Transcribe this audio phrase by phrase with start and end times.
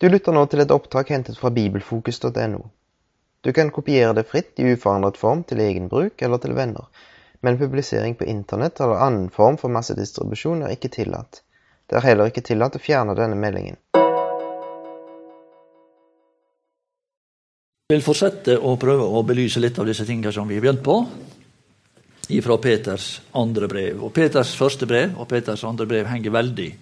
[0.00, 2.60] Du lytter nå til et opptak hentet fra bibelfokus.no.
[3.44, 6.86] Du kan kopiere det fritt i uforandret form til egen bruk eller til venner,
[7.44, 11.42] men publisering på internett eller annen form for massedistribusjon er ikke tillatt.
[11.84, 13.76] Det er heller ikke tillatt å fjerne denne meldingen.
[17.90, 20.84] Jeg vil fortsette å prøve å belyse litt av disse tingene som vi har begynt
[20.86, 20.98] på,
[22.40, 24.00] fra Peters andre brev.
[24.00, 26.72] Og Peters første brev og Peters andre brev henger veldig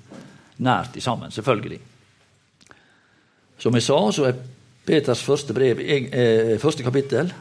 [0.62, 1.97] nært i sammen, selvfølgelig.
[3.58, 4.38] Som jeg sa, så er
[4.88, 7.32] Peters første, brev, eh, første kapittel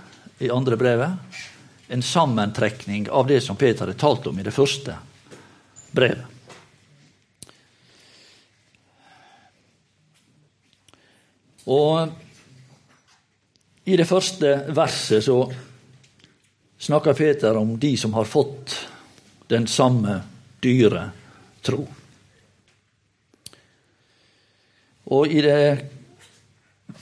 [0.43, 1.43] i andre brevet
[1.87, 4.95] en sammentrekning av det som Peter har talt om i det første
[5.91, 6.25] brevet.
[11.67, 12.09] Og
[13.87, 15.37] i det første verset så
[16.79, 18.75] snakker Peter om de som har fått
[19.51, 20.21] den samme
[20.63, 21.09] dyre
[21.63, 21.83] tro.
[25.07, 25.59] Og i det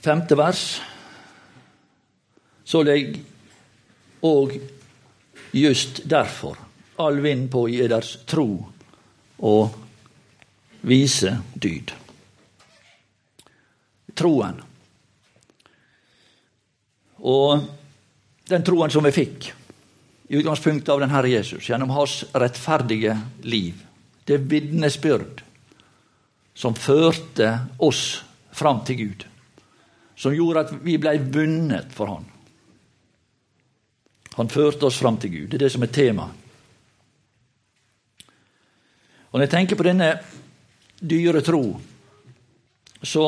[0.06, 0.64] femte vers,
[2.66, 3.18] så legg
[4.26, 4.54] og
[5.56, 6.58] just derfor
[7.02, 8.48] all vind på i eders tro
[9.46, 9.76] og
[10.86, 11.92] vise dyd.
[14.16, 14.62] Troen.
[17.26, 17.66] Og
[18.48, 19.50] den troen som vi fikk
[20.30, 23.82] i utgangspunktet av den Herre Jesus, gjennom hans rettferdige liv,
[24.26, 25.44] det vitnesbyrd
[26.56, 27.52] som førte
[27.84, 28.24] oss
[28.56, 29.26] fram til Gud
[30.16, 32.26] som gjorde at vi ble vunnet for Han.
[34.36, 35.48] Han førte oss fram til Gud.
[35.50, 36.42] Det er det som er temaet.
[39.32, 40.10] Og Når jeg tenker på denne
[41.00, 41.80] dyre tro,
[43.04, 43.24] så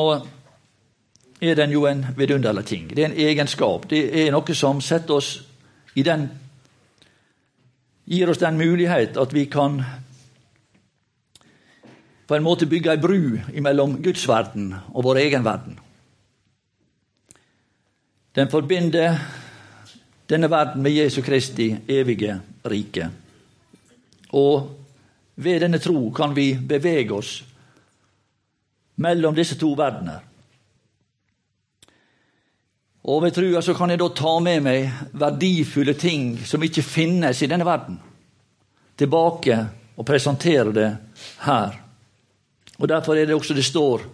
[1.40, 2.88] er den jo en vidunderlig ting.
[2.88, 3.84] Det er en egenskap.
[3.90, 5.34] Det er noe som setter oss
[5.94, 6.28] i den
[8.08, 9.82] Gir oss den mulighet at vi kan
[12.28, 15.76] på en måte bygge ei bru mellom Guds verden og vår egen verden.
[18.34, 19.18] Den forbinder
[20.28, 23.10] denne verden med Jesu Kristi evige rike.
[24.36, 24.68] Og
[25.34, 27.38] ved denne tro kan vi bevege oss
[28.98, 30.20] mellom disse to verdener.
[33.08, 37.40] Og ved trua så kan jeg da ta med meg verdifulle ting som ikke finnes
[37.42, 37.96] i denne verden,
[38.98, 39.56] tilbake
[39.96, 40.88] og presentere det
[41.46, 41.78] her.
[42.78, 44.04] Og Derfor er det også det står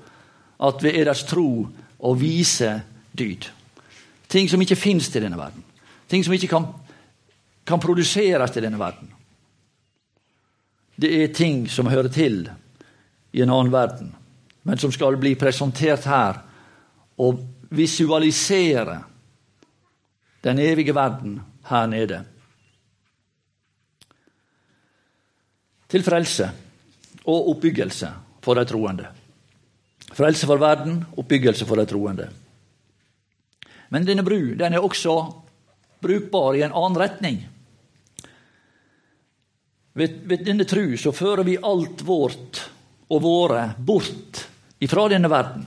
[0.64, 1.66] at ved eders tro
[1.98, 2.70] å vise
[3.12, 3.48] dyd.
[4.34, 5.62] Ting som ikke fins i denne verden.
[6.10, 6.66] Ting som ikke kan,
[7.62, 9.12] kan produseres i denne verden.
[10.98, 12.48] Det er ting som hører til
[13.34, 14.10] i en annen verden,
[14.66, 16.42] men som skal bli presentert her
[17.22, 17.44] og
[17.74, 19.00] visualisere
[20.44, 21.38] den evige verden
[21.70, 22.20] her nede.
[25.88, 26.50] Til frelse
[27.24, 28.10] og oppbyggelse
[28.42, 29.10] for de troende.
[30.14, 32.32] Frelse for verden, oppbyggelse for de troende.
[33.94, 35.12] Men denne bru den er også
[36.02, 37.36] brukbar i en annen retning.
[39.94, 42.58] Ved, ved denne tru så fører vi alt vårt
[43.14, 44.40] og våre bort
[44.82, 45.62] ifra denne verden.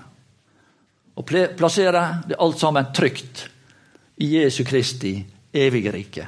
[1.15, 1.23] Og
[1.57, 3.45] plasserer det alt sammen trygt
[4.19, 5.15] i Jesu Kristi
[5.55, 6.27] evige rike.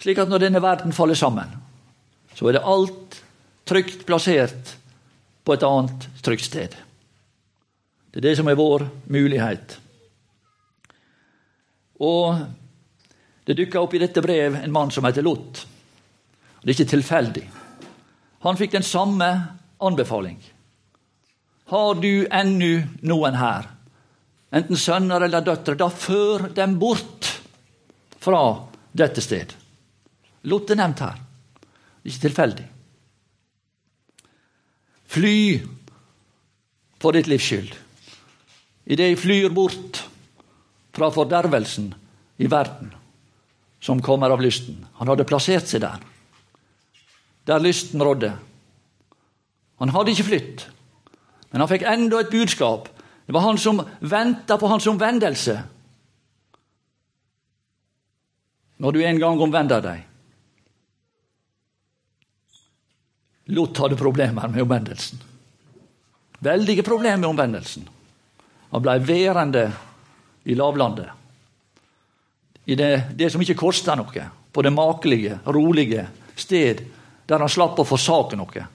[0.00, 1.56] Slik at når denne verden faller sammen,
[2.36, 3.18] så er det alt
[3.64, 4.76] trygt plassert
[5.44, 6.76] på et annet trygt sted.
[8.10, 9.76] Det er det som er vår mulighet.
[12.02, 12.40] Og
[13.46, 15.60] det dukka opp i dette brev en mann som heter Lot.
[16.60, 17.44] Det er ikke tilfeldig.
[18.42, 19.28] Han fikk den samme
[19.78, 20.40] anbefaling.
[21.70, 23.68] Har du ennu noen her,
[24.50, 27.28] enten sønner eller døtre, da før dem bort
[28.18, 28.42] fra
[28.90, 29.54] dette sted.
[30.50, 31.20] Lot er nevnt her.
[31.20, 32.66] Det er ikke tilfeldig.
[35.10, 35.36] Fly
[37.00, 37.78] for ditt livs skyld
[38.90, 40.02] idet jeg flyr bort
[40.96, 41.92] fra fordervelsen
[42.42, 42.90] i verden
[43.80, 44.82] som kommer av lysten.
[44.98, 46.02] Han hadde plassert seg der,
[47.48, 48.34] der lysten rådde.
[49.80, 50.66] Han hadde ikke flytt,
[51.50, 52.90] men han fikk enda et budskap.
[53.24, 55.54] Det var han som venta på hans omvendelse.
[58.80, 60.06] Når du en gang omvender deg.
[63.54, 65.22] Lot hadde problemer med omvendelsen.
[66.40, 67.86] Veldige problemer med omvendelsen.
[68.70, 69.64] Han blei værende
[70.44, 71.08] i lavlandet.
[72.66, 74.26] I det, det som ikke kosta noe.
[74.52, 76.06] På det makelige, rolige
[76.38, 76.82] sted
[77.28, 78.66] der han slapp å forsake noe.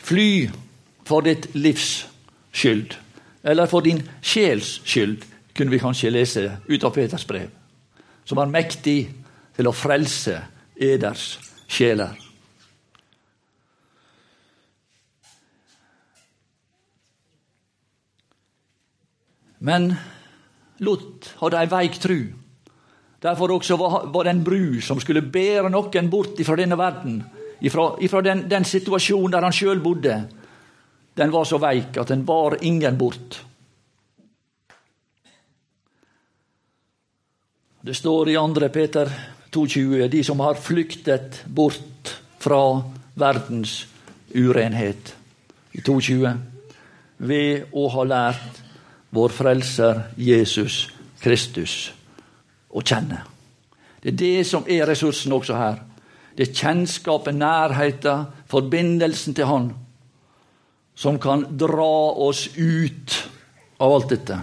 [0.00, 0.30] Fly
[1.06, 2.06] for ditt livs
[2.54, 2.94] skyld,
[3.42, 7.50] eller for din sjels skyld, kunne vi kanskje lese ut av Peters brev,
[8.24, 9.10] som var mektig
[9.56, 10.38] til å frelse
[10.78, 11.34] eders
[11.70, 12.29] sjeler.
[19.60, 19.90] Men
[20.80, 22.20] Lot hadde ei veik tru.
[23.20, 27.18] Derfor også var, det en bru som skulle bære noen bort ifra denne verden,
[27.60, 30.16] ifra den, den, situasjonen der han sjøl bodde.
[31.16, 33.42] Den var så veik at den bar ingen bort.
[37.84, 38.68] Det står i 2.
[38.72, 39.12] Peter
[39.52, 42.80] 2,20.: De som har flyktet bort fra
[43.14, 43.86] verdens
[44.34, 45.14] urenhet.
[45.72, 46.36] I 2,20.
[47.18, 48.60] Ved å ha lært
[49.10, 50.88] vår Frelser Jesus
[51.20, 51.90] Kristus
[52.70, 53.24] å kjenne.
[54.00, 55.80] Det er det som er ressursen også her.
[56.36, 59.70] Det er kjennskapet, nærheten, forbindelsen til Han
[61.00, 63.14] som kan dra oss ut
[63.80, 64.36] av alt dette.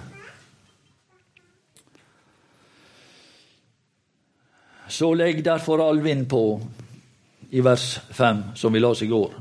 [4.89, 6.41] Så legg derfor all vind på,
[7.53, 9.35] i vers 5, som vi la oss i går.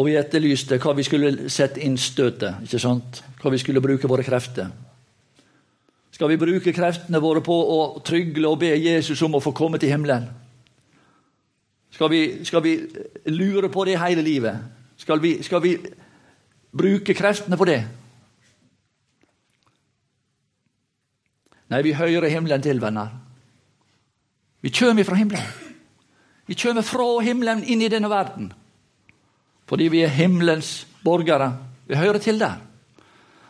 [0.00, 3.18] Og vi etterlyste hva vi skulle sette inn støtet, ikke sant?
[3.40, 4.70] hva vi skulle bruke våre krefter.
[6.12, 9.80] Skal vi bruke kreftene våre på å trygle og be Jesus om å få komme
[9.80, 10.24] til himmelen?
[11.92, 12.74] Skal vi, skal vi
[13.28, 14.60] lure på det hele livet?
[15.00, 15.74] Skal vi, skal vi
[16.72, 17.80] bruke kreftene på det?
[21.70, 23.12] Nei, vi hører himmelen til, venner.
[24.64, 25.52] Vi kommer fra himmelen.
[26.48, 28.50] Vi kommer fra himmelen inn i denne verden
[29.70, 31.52] fordi vi er himmelens borgere.
[31.86, 32.58] Vi hører til der.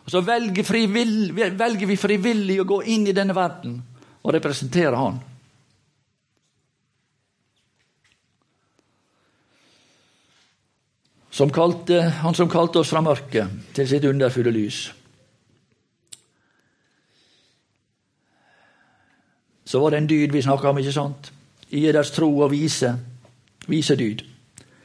[0.04, 3.78] Og Så velger, frivill, velger vi frivillig å gå inn i denne verden
[4.20, 5.20] og representere Han.
[11.30, 14.80] Som kalte, han som kalte oss fra mørket til sitt underfulle lys.
[19.64, 21.30] Så var det en dyd vi snakka om, ikke sant?
[21.70, 22.90] I deres tro og vise,
[23.70, 24.26] vise dyd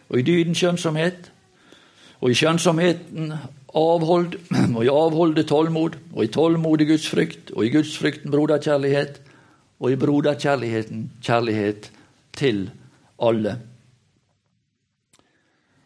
[0.10, 1.32] og i dyden skjønnsomhet,
[2.22, 3.34] og i skjønnsomheten
[3.76, 4.36] avhold,
[4.78, 9.22] og i avholdet tålmod, og i tålmodet gudsfrykt, og i gudsfrykten broderkjærlighet,
[9.80, 11.92] og i broderkjærligheten kjærlighet
[12.34, 12.70] til
[13.22, 13.58] alle.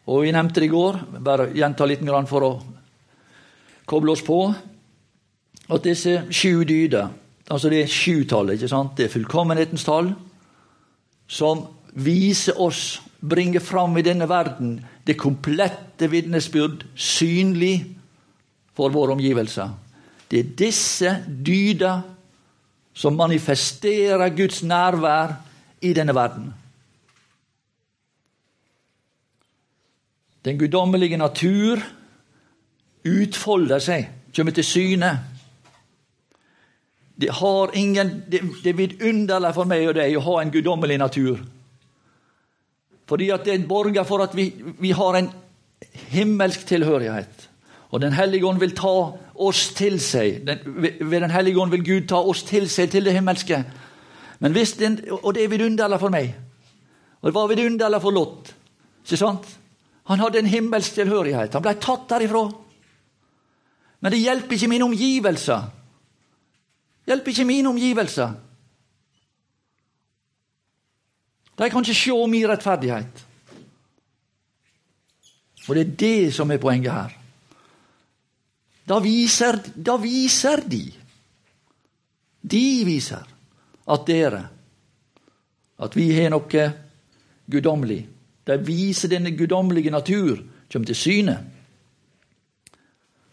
[0.06, 2.52] Og Vi nevnte det i går, bare gjenta litt for å
[3.86, 4.54] koble oss på,
[5.70, 7.08] at disse sju dyder,
[7.50, 8.96] altså det er sjutallet, ikke sant?
[8.96, 10.12] det er fullkommenhetens tall,
[11.30, 11.62] som
[11.94, 17.84] viser oss bringe fram i denne verden det komplette vitnesbyrd synlig
[18.76, 19.70] for våre omgivelser.
[20.30, 22.02] Det er disse dyder
[22.94, 25.34] som manifesterer Guds nærvær
[25.80, 26.52] i denne verden.
[30.44, 31.80] Den guddommelige natur
[33.04, 35.10] utfolder seg, kommer til syne.
[37.20, 40.96] Det, har ingen, det, det er vidunderlig for meg og deg å ha en guddommelig
[41.00, 41.42] natur.
[43.10, 45.30] Fordi at det er en borger for at vi, vi har en
[46.14, 47.48] himmelsk tilhørighet.
[47.90, 48.92] Og Den hellige ånd vil ta
[49.34, 50.44] oss til seg.
[50.46, 50.58] Den,
[51.10, 53.64] ved Den hellige ånd vil Gud ta oss til seg, til det himmelske.
[54.38, 56.34] Men hvis den, Og det er vidunderlig for meg.
[57.20, 58.54] Og det var vidunderlig for Lot.
[59.04, 59.48] Sant?
[60.06, 61.52] Han hadde en himmelsk tilhørighet.
[61.52, 62.46] Han ble tatt derifra.
[64.00, 65.66] Men det hjelper ikke mine omgivelser.
[67.04, 68.32] Det hjelper ikke mine omgivelser.
[71.60, 73.24] De kan ikke se min rettferdighet.
[75.68, 77.16] Og det er det som er poenget her.
[78.88, 80.86] Da viser, da viser de
[82.40, 83.26] De viser
[83.86, 84.40] at dere
[85.78, 86.64] At vi har noe
[87.50, 88.00] guddommelig.
[88.44, 90.42] De viser denne guddommelige natur
[90.72, 91.36] kommer til syne.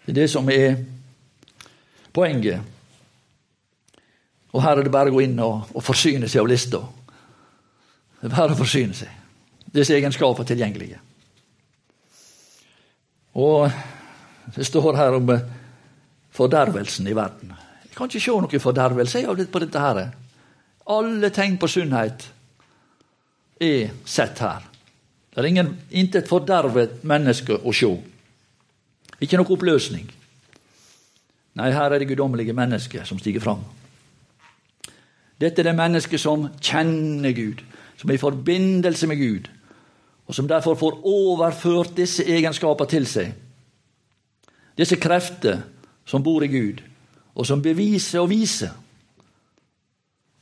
[0.05, 0.77] Det er det som er
[2.13, 2.61] poenget.
[4.53, 6.81] Og her er det bare å gå inn og, og forsyne seg av lista.
[8.17, 9.11] Det er bare å forsyne seg.
[9.73, 10.99] Disse egenskaper er tilgjengelige.
[13.37, 13.69] Og
[14.55, 15.43] det står her om eh,
[16.33, 17.53] fordervelsen i verden.
[17.85, 19.21] Jeg kan ikke se noe fordervelse
[19.51, 19.79] på dette.
[19.79, 20.09] her.
[20.87, 22.27] Alle tegn på sunnhet
[23.61, 24.65] er sett her.
[25.33, 27.91] Det er ingen, intet fordervet menneske å se.
[29.21, 30.07] Ikke noe oppløsning.
[31.57, 33.61] Nei, her er det guddommelige mennesket som stiger fram.
[35.37, 37.61] Dette er det mennesket som kjenner Gud
[37.97, 39.47] som er i forbindelse med Gud,
[40.27, 43.31] og som derfor får overført disse egenskaper til seg.
[44.77, 45.63] Disse krefter
[46.05, 46.83] som bor i Gud,
[47.35, 48.75] og som beviser og viser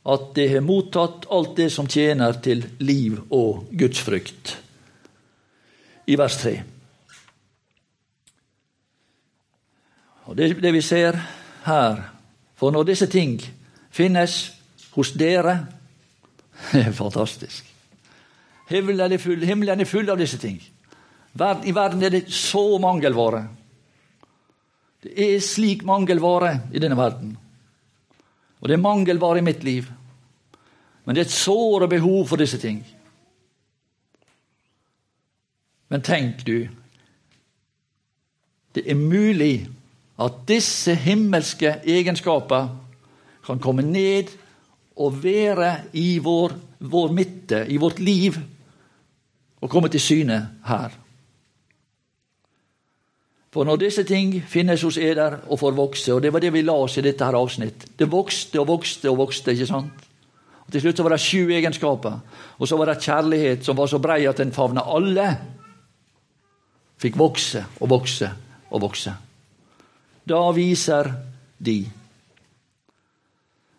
[0.05, 4.53] at det har mottatt alt det som tjener til liv og gudsfrykt.
[6.05, 6.53] I vers 3.
[10.29, 11.17] Og det, det vi ser
[11.65, 12.12] her
[12.55, 13.33] For når disse ting
[13.91, 14.53] finnes
[14.95, 15.65] hos dere,
[16.71, 17.65] det er fantastisk.
[18.69, 20.57] Himmelen er full, himmelen er full av disse ting.
[21.35, 23.43] I verden er det så mangelvare.
[25.03, 27.35] Det er slik mangelvare i denne verden.
[28.62, 29.89] Og det er mangelvare i mitt liv.
[31.05, 32.79] Men det er et såre behov for disse ting.
[35.89, 36.65] Men tenk du,
[38.75, 39.67] det er mulig
[40.19, 42.71] at disse himmelske egenskaper
[43.45, 44.31] kan komme ned
[44.95, 48.37] og være i vår, vår midte, i vårt liv,
[49.61, 50.93] og komme til syne her.
[53.55, 56.63] For når disse ting finnes hos eder og får vokse, og det var det vi
[56.65, 60.07] la oss i dette her avsnitt Det vokste og vokste og vokste, ikke sant?
[60.65, 62.17] Og Til slutt så var det sju egenskaper,
[62.59, 65.27] og så var det kjærlighet som var så brei at den favna alle.
[66.99, 68.31] Fikk vokse og vokse
[68.71, 69.13] og vokse.
[70.25, 71.11] Da viser
[71.57, 71.77] de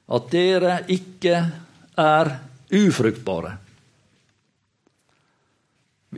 [0.07, 1.39] at dere ikke
[1.99, 2.33] er
[2.73, 3.57] ufruktbare.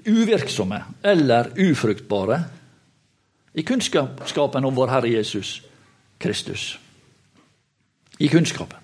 [0.06, 2.42] Uvirksomme eller ufruktbare
[3.58, 5.62] i kunnskapen om vår Herre Jesus
[6.18, 6.78] Kristus.
[8.18, 8.78] I kunnskapen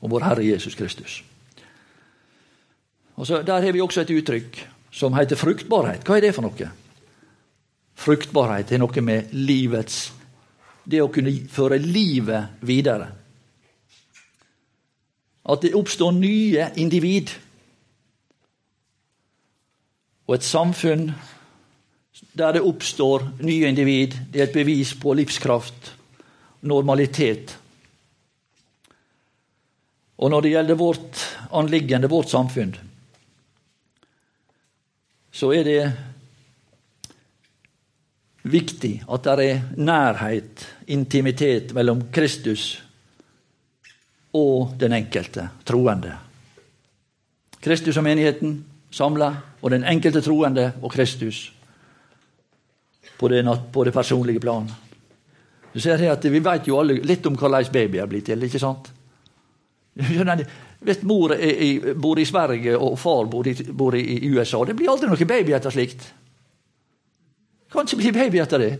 [0.00, 1.22] om vår Herre Jesus Kristus.
[3.14, 6.04] Og så Der har vi også et uttrykk som heter fruktbarhet.
[6.04, 6.70] Hva er det for noe?
[7.94, 10.12] Fruktbarhet er noe med livets
[10.84, 13.23] Det å kunne føre livet videre.
[15.44, 17.30] At det oppstår nye individ.
[20.26, 21.10] Og et samfunn
[22.38, 25.94] der det oppstår nye individ, det er et bevis på livskraft,
[26.62, 27.56] normalitet.
[30.18, 31.22] Og når det gjelder vårt
[31.52, 32.74] anliggende, vårt samfunn,
[35.34, 35.92] så er det
[38.44, 42.83] viktig at det er nærhet, intimitet, mellom Kristus
[44.34, 46.12] og den enkelte troende.
[47.64, 48.58] Kristus og menigheten
[48.94, 49.30] samla,
[49.62, 51.52] og den enkelte troende og Kristus
[53.18, 54.68] på det, på det personlige plan.
[55.74, 58.42] Du ser her at Vi vet jo alle litt om hvordan babyer blir til.
[58.42, 58.90] ikke sant?
[60.84, 64.64] Vet Mor er, bor i Sverige og far bor i, bor i USA.
[64.64, 66.12] Det blir aldri noen baby etter slikt.
[67.72, 68.72] Kanskje blir baby etter det.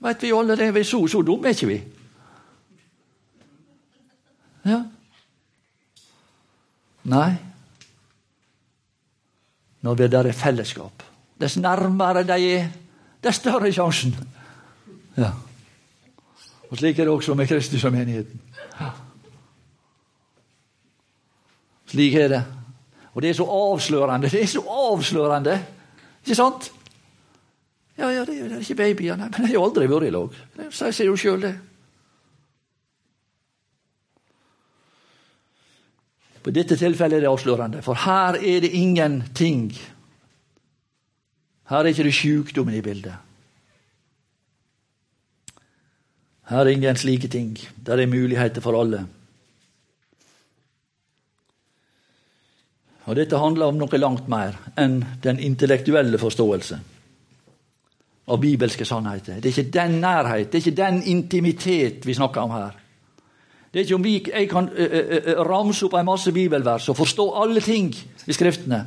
[0.00, 0.70] Veit vi alle det?
[0.74, 1.78] Vi så, så dumme er ikke vi.
[4.70, 4.82] Ja.
[7.10, 7.30] Nei
[9.80, 11.02] når vi der er fellesskap.
[11.40, 12.66] Dess nærmere de er,
[13.24, 14.16] dess større er sjansen.
[15.16, 15.30] Ja.
[16.70, 18.40] Og Slik er det også med Kristus og menigheten.
[21.86, 22.44] Slik er det.
[23.14, 24.30] Og det er så avslørende.
[24.30, 25.64] Det er så avslørende!
[26.24, 26.72] Ikke sant?
[28.00, 30.36] Ja, ja, det er ikke babyer, nei, men de har aldri vært i lag.
[30.56, 31.52] De sier jo sjøl, det.
[36.40, 39.66] På dette tilfellet er det avslørende, for her er det ingenting.
[41.68, 43.18] Her er ikke det sykdommen i bildet.
[46.48, 47.52] Her er ingen slike ting.
[47.86, 49.04] Der er muligheter for alle.
[53.04, 56.80] Og Dette handler om noe langt mer enn den intellektuelle forståelse
[58.30, 59.40] av bibelske sannheter.
[59.40, 62.76] Det er ikke den nærhet, det er ikke den intimitet vi snakker om her.
[63.72, 64.68] Det er ikke om vi, Jeg kan
[65.48, 67.94] ramse opp en masse bibelvers og forstå alle ting
[68.26, 68.86] i Skriftene.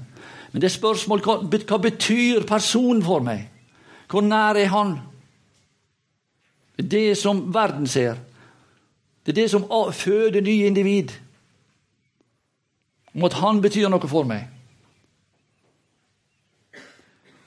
[0.51, 3.49] Men det er spørsmål hva, hva betyr personen for meg?
[4.11, 4.97] Hvor nær er han?
[6.77, 8.19] Det er det som verden ser.
[9.25, 11.09] Det er det som føder nye individ.
[13.15, 14.52] Om at han betyr noe for meg.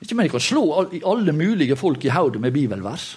[0.07, 0.63] Ikke men Jeg kan slå
[1.03, 3.17] alle mulige folk i hodet med bibelvers.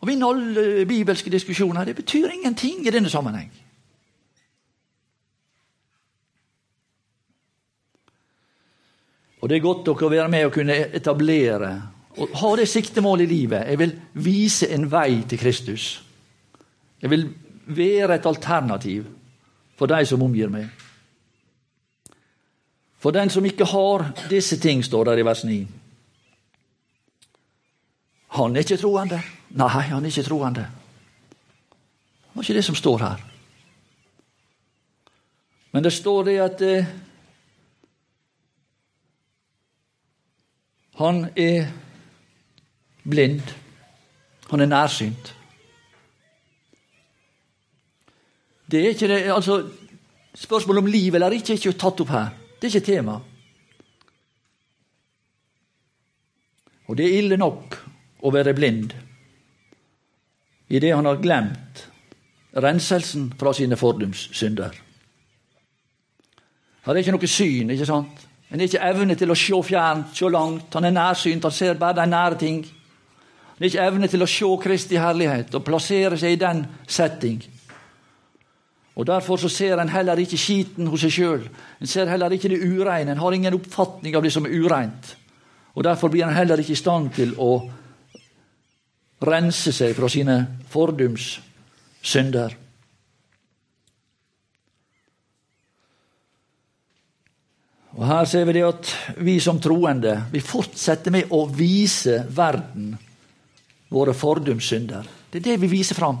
[0.00, 3.50] Å vinne alle bibelske diskusjoner det betyr ingenting i denne sammenheng.
[9.44, 11.74] Og Det er godt å være med og kunne etablere
[12.16, 13.68] og ha det siktemålet i livet.
[13.68, 13.92] Jeg vil
[14.24, 16.00] vise en vei til Kristus.
[17.02, 17.26] Jeg vil
[17.66, 19.04] være et alternativ
[19.76, 20.70] for de som omgir meg.
[23.04, 25.66] For den som ikke har disse ting, står der i vers 9.
[28.32, 29.18] Han er ikke troende.
[29.50, 30.62] Nei, han er ikke troende.
[30.64, 33.20] Det var ikke det som står her.
[35.72, 36.88] Men det står det at eh,
[40.96, 41.66] han er
[43.02, 43.52] blind.
[44.50, 45.34] Han er nærsynt.
[48.70, 49.68] Det er ikke det, altså,
[50.34, 52.32] Spørsmålet om liv eller ikke er ikke tatt opp her.
[52.64, 53.18] Det er ikke tema.
[56.88, 57.76] Og det er ille nok
[58.24, 58.94] å være blind
[60.72, 61.82] idet han har glemt
[62.64, 64.72] renselsen fra sine fordums synder.
[66.86, 68.24] Her er ikke noe syn, ikke sant?
[68.48, 70.72] Han har ikke evne til å se fjernt, se langt.
[70.72, 72.64] Han er nærsynt, han ser bare de nære ting.
[72.64, 77.44] Han har ikke evne til å se Kristi herlighet og plassere seg i den setting.
[78.94, 81.46] Og Derfor så ser en heller ikke skiten hos seg sjøl.
[81.82, 83.12] En ser heller ikke det ureine.
[83.12, 85.16] En har ingen oppfatning av det som er ureint.
[85.74, 87.56] Og Derfor blir en heller ikke i stand til å
[89.24, 90.36] rense seg fra sine
[90.70, 91.40] fordums
[92.04, 92.54] synder.
[97.94, 102.94] Og Her ser vi det at vi som troende vi fortsetter med å vise verden
[103.94, 105.06] våre fordumssynder.
[105.30, 106.18] Det er det vi viser fram.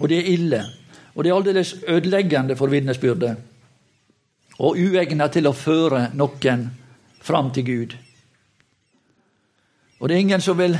[0.00, 0.62] Og det er ille.
[1.14, 3.36] Og det er aldeles ødeleggende for vitnesbyrdet.
[4.58, 6.68] Og uegnet til å føre noen
[7.24, 7.96] fram til Gud.
[10.00, 10.76] Og det er ingen som vil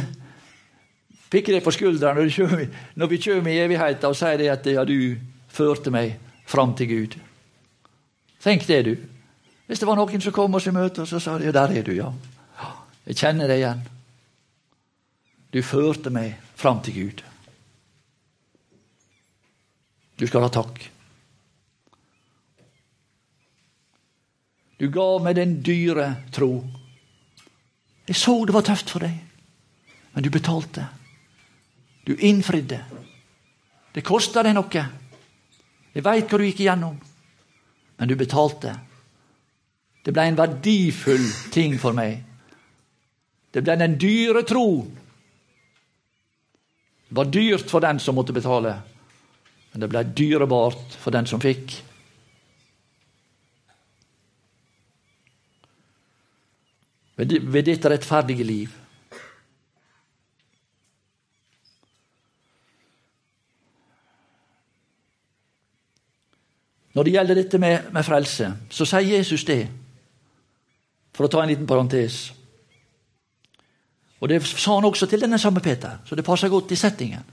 [1.31, 5.17] pikke deg på skuldra når, vi kommer i evigheten og sier det at ja, du
[5.49, 7.17] førte meg fram til Gud.
[8.45, 8.95] Tenk det, du.
[9.67, 11.87] Hvis det var noen som kom oss i møte, så sa de ja, der er
[11.87, 12.11] du, ja.
[13.07, 13.81] Jeg kjenner deg igjen.
[15.53, 17.25] Du førte meg fram til Gud.
[20.19, 20.81] Du skal ha takk.
[24.79, 26.51] Du ga meg den dyre tro.
[28.05, 29.17] Jeg så det var tøft for deg,
[30.13, 30.87] men du betalte.
[32.05, 32.83] Du innfridde.
[33.95, 34.85] Det kosta deg noe.
[35.95, 36.99] Jeg veit hva du gikk igjennom
[37.97, 38.75] men du betalte.
[40.05, 42.19] Det ble en verdifull ting for meg.
[43.55, 44.67] Det ble den dyre tro.
[47.09, 48.75] Det var dyrt for den som måtte betale,
[49.75, 51.75] men det ble dyrebart for den som fikk.
[57.19, 58.81] Ved ditt rettferdige liv
[66.95, 69.65] Når det gjelder dette med, med frelse, så sier Jesus det,
[71.11, 72.29] for å ta en liten parentes.
[74.23, 77.25] Og Det sa han også til denne samme Peter, så det passer godt i settingen.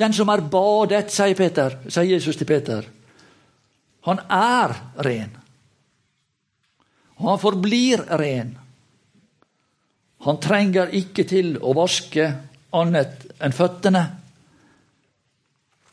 [0.00, 2.86] Den som er badet, sier, Peter, sier Jesus til Peter,
[4.08, 4.72] han er
[5.04, 5.34] ren.
[7.20, 8.54] Og han forblir ren.
[10.24, 12.30] Han trenger ikke til å vaske
[12.76, 14.04] annet enn føttene.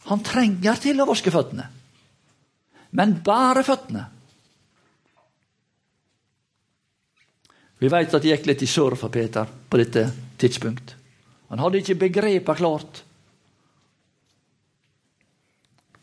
[0.08, 1.67] Han trenger til å vaske føttene
[2.98, 4.06] men bare føttene.
[7.78, 10.08] Vi vet at det gikk litt i surr for Peter på dette
[10.41, 10.96] tidspunkt.
[11.52, 13.04] Han hadde ikke begrepet klart.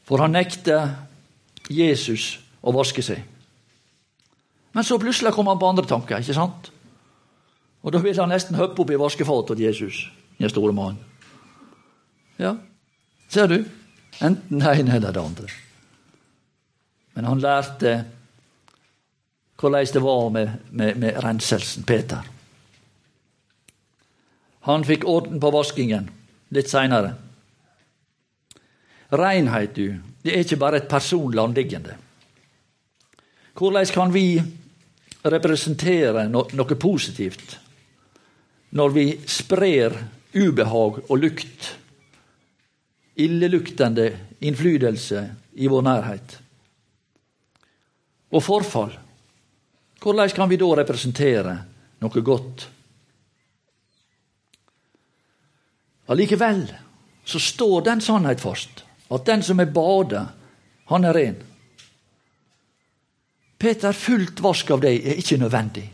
[0.05, 0.91] For han nekter
[1.73, 3.23] Jesus å vaske seg.
[4.75, 6.21] Men så plutselig kom han på andre tanker.
[6.21, 6.71] ikke sant?
[7.85, 10.01] Og da ville han nesten hoppe opp i vaskefatet til Jesus,
[10.41, 11.01] den store mannen.
[12.41, 12.57] Ja,
[13.29, 13.61] ser du?
[14.21, 15.49] Enten det ene eller det andre.
[17.15, 17.95] Men han lærte
[19.61, 22.25] hvordan det var med, med, med renselsen, Peter.
[24.67, 26.09] Han fikk orden på vaskingen
[26.57, 27.15] litt seinere.
[29.15, 31.97] Renhet, du, det er ikke bare et personlig anliggende.
[33.55, 34.27] Hvordan kan vi
[35.25, 37.57] representere no noe positivt
[38.75, 39.95] når vi sprer
[40.35, 41.69] ubehag og lukt,
[43.15, 44.09] illeluktende
[44.43, 45.29] innflytelse
[45.63, 46.41] i vår nærhet?
[48.35, 48.95] og forfall.
[50.03, 51.55] Hvordan kan vi da representere
[52.03, 52.67] noe godt?
[56.13, 56.67] Allikevel
[57.25, 58.83] så står den sannhet fast,
[59.19, 60.25] at den som er bada,
[60.91, 61.37] han er ren.
[63.59, 65.87] Peter, fullt vask av deg er ikke nødvendig.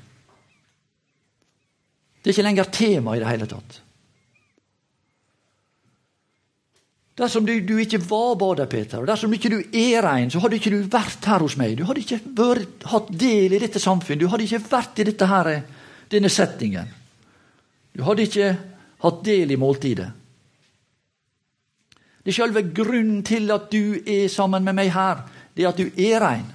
[2.21, 3.79] Det er ikke lenger tema i det hele tatt.
[7.21, 10.57] Dersom du, du ikke var bader, Peter, og dersom ikke du er rein, så hadde
[10.57, 11.75] ikke du vært her hos meg.
[11.77, 14.23] Du hadde ikke vært, hatt del i dette samfunnet.
[14.23, 15.51] Du hadde ikke vært i dette her,
[16.13, 16.89] denne settingen.
[17.93, 18.55] Du hadde ikke
[19.05, 20.09] hatt del i måltidet.
[22.25, 25.23] Det er selve grunnen til at du er sammen med meg her,
[25.57, 26.49] det er at du er rein.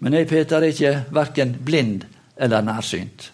[0.00, 3.32] Men jeg, Peter, er ikke verken blind eller nærsynt.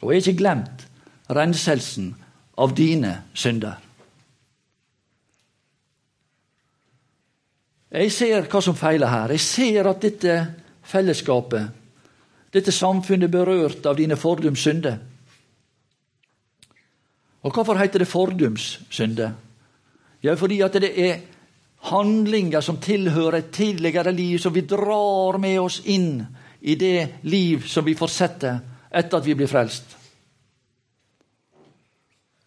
[0.00, 0.86] Og jeg har ikke glemt
[1.30, 2.14] renselsen
[2.58, 3.76] av dine synder.
[7.90, 9.34] Jeg ser hva som feiler her.
[9.34, 10.34] Jeg ser at dette
[10.86, 11.70] fellesskapet,
[12.54, 14.98] dette samfunnet, er berørt av dine fordums synder.
[17.42, 19.32] Og hvorfor heter det fordums synder?
[20.22, 21.20] Ja, fordi at det er
[21.88, 26.26] handlinger som tilhører et tidligere liv, som vi drar med oss inn
[26.60, 29.96] i det liv som vi fortsetter etter at vi blir frelst.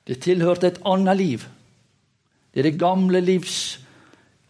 [0.03, 1.45] Det tilhørte et annet liv.
[2.53, 3.79] Det er det gamle livs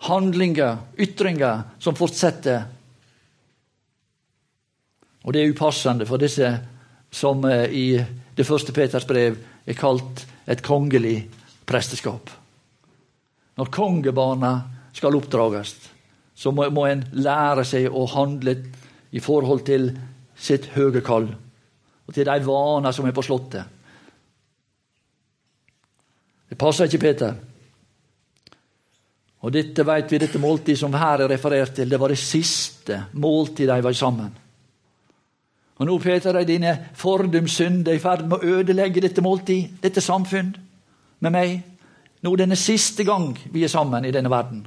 [0.09, 2.65] handlinger, ytringer, som fortsetter.
[5.23, 6.49] Og det er upassende for disse
[7.13, 7.87] som eh, i
[8.35, 11.17] det første Peters brev er kalt et kongelig
[11.65, 12.29] presteskap.
[13.57, 14.53] Når kongebarna
[14.93, 15.75] skal oppdrages,
[16.35, 18.57] så må, må en lære seg å handle
[19.13, 19.91] i forhold til
[20.33, 21.29] sitt høye kall
[22.03, 23.63] og til de vaner som er på Slottet.
[26.49, 27.37] Det passer ikke Peter.
[29.43, 33.05] Og dette vet vi, dette måltidet som her er referert til, det var det siste
[33.19, 34.42] måltidet de var sammen.
[35.83, 40.53] Og nå, Peter, er dine fordums i ferd med å ødelegge dette måltid, dette samfunn,
[41.19, 41.57] med meg.
[42.23, 44.61] Nå denne siste gang vi er sammen i denne verden.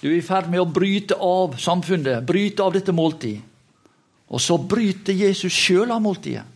[0.00, 3.44] Du er i ferd med å bryte av samfunnet, bryte av dette måltid.
[4.32, 6.46] Og så bryter Jesus sjøl av måltidet.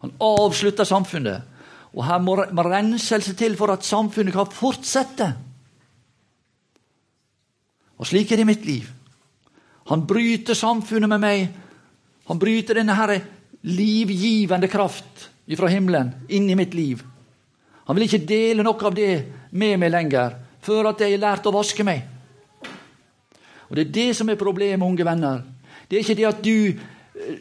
[0.00, 1.44] Han avslutter samfunnet.
[1.92, 5.28] Og her må renselse til for at samfunnet kan fortsette.
[8.00, 8.88] Og slik er det i mitt liv.
[9.92, 11.48] Han bryter samfunnet med meg.
[12.30, 13.18] Han bryter denne her
[13.68, 17.02] livgivende kraft fra himmelen inn i mitt liv.
[17.84, 19.10] Han vil ikke dele noe av det
[19.52, 22.06] med meg lenger før at jeg har lært å vaske meg.
[23.68, 25.44] Og Det er det som er problemet, unge venner.
[25.88, 26.56] Det er ikke det at du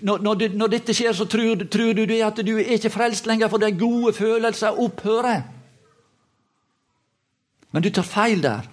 [0.01, 3.47] når, når, når dette skjer, så tror, tror, du at du er ikke frelst lenger,
[3.47, 5.45] for de gode følelser opphører.
[7.71, 8.67] Men du tar feil der.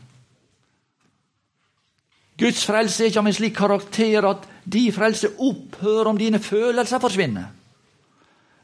[2.39, 7.03] Guds frelse er ikke av en slik karakter at de frelse opphører om dine følelser
[7.03, 7.49] forsvinner.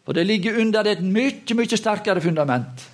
[0.04, 2.84] For det ligger under et mye, mye sterkere fundament.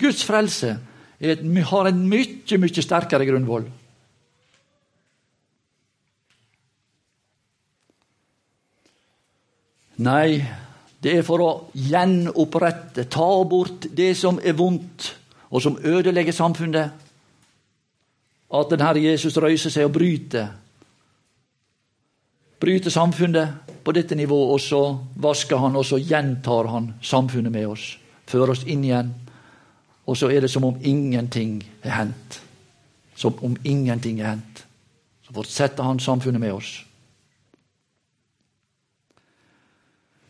[0.00, 0.72] Guds frelse
[1.20, 3.68] et, har en mye, mye sterkere grunnvoll.
[10.02, 10.42] Nei,
[10.98, 15.12] det er for å gjenopprette, ta bort det som er vondt,
[15.54, 17.03] og som ødelegger samfunnet.
[18.54, 20.52] At den Herre Jesus røyser seg og bryter.
[22.60, 24.82] Bryter samfunnet på dette nivået, og så
[25.20, 27.88] vasker han, og så gjentar han samfunnet med oss.
[28.30, 29.10] Fører oss inn igjen.
[30.06, 32.40] Og så er det som om ingenting er hendt.
[33.16, 34.64] Som om ingenting er hendt.
[35.26, 36.72] Så fortsetter han samfunnet med oss.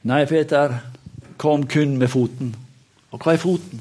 [0.04, 0.78] Nei, Peter
[1.40, 2.54] kom kun med foten.
[3.10, 3.80] Og hva er foten?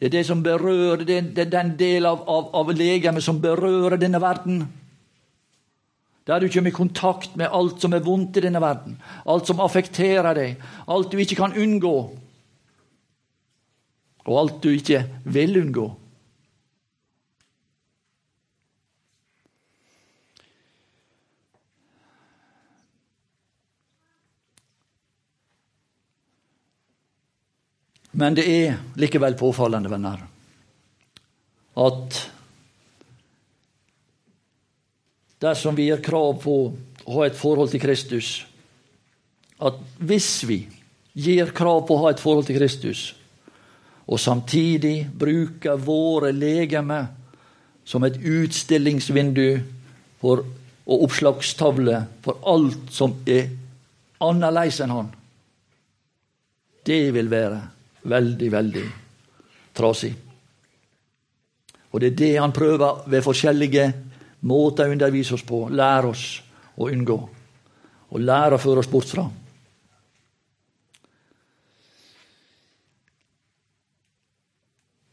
[0.00, 4.00] Det er det som berører, det er den del av, av, av legemet som berører
[4.00, 4.62] denne verden.
[6.24, 8.96] Der du kommer i kontakt med alt som er vondt i denne verden.
[9.28, 10.56] Alt som affekterer deg.
[10.88, 11.94] Alt du ikke kan unngå.
[14.24, 15.88] Og alt du ikke vil unngå.
[28.10, 30.22] Men det er likevel påfallende, venner,
[31.80, 32.20] at
[35.40, 36.56] dersom vi gir krav på
[37.06, 38.40] å ha et forhold til Kristus
[39.60, 40.62] At hvis vi
[41.12, 43.10] gir krav på å ha et forhold til Kristus,
[44.08, 47.10] og samtidig bruker våre legemer
[47.84, 49.60] som et utstillingsvindu
[50.22, 50.42] for,
[50.88, 53.50] og oppslagstavle for alt som er
[54.24, 55.12] annerledes enn Han,
[56.88, 57.60] det vil være
[58.02, 58.84] veldig, veldig
[59.76, 60.12] trasig.
[61.90, 63.86] Og det er det han prøver ved forskjellige
[64.46, 65.66] måter å undervise oss på.
[65.68, 66.24] Lære oss
[66.78, 67.18] å unngå.
[68.10, 69.26] Og lære å føre oss bort fra.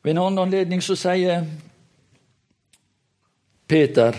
[0.05, 1.43] Ved en annen anledning så sier
[3.67, 4.15] Peter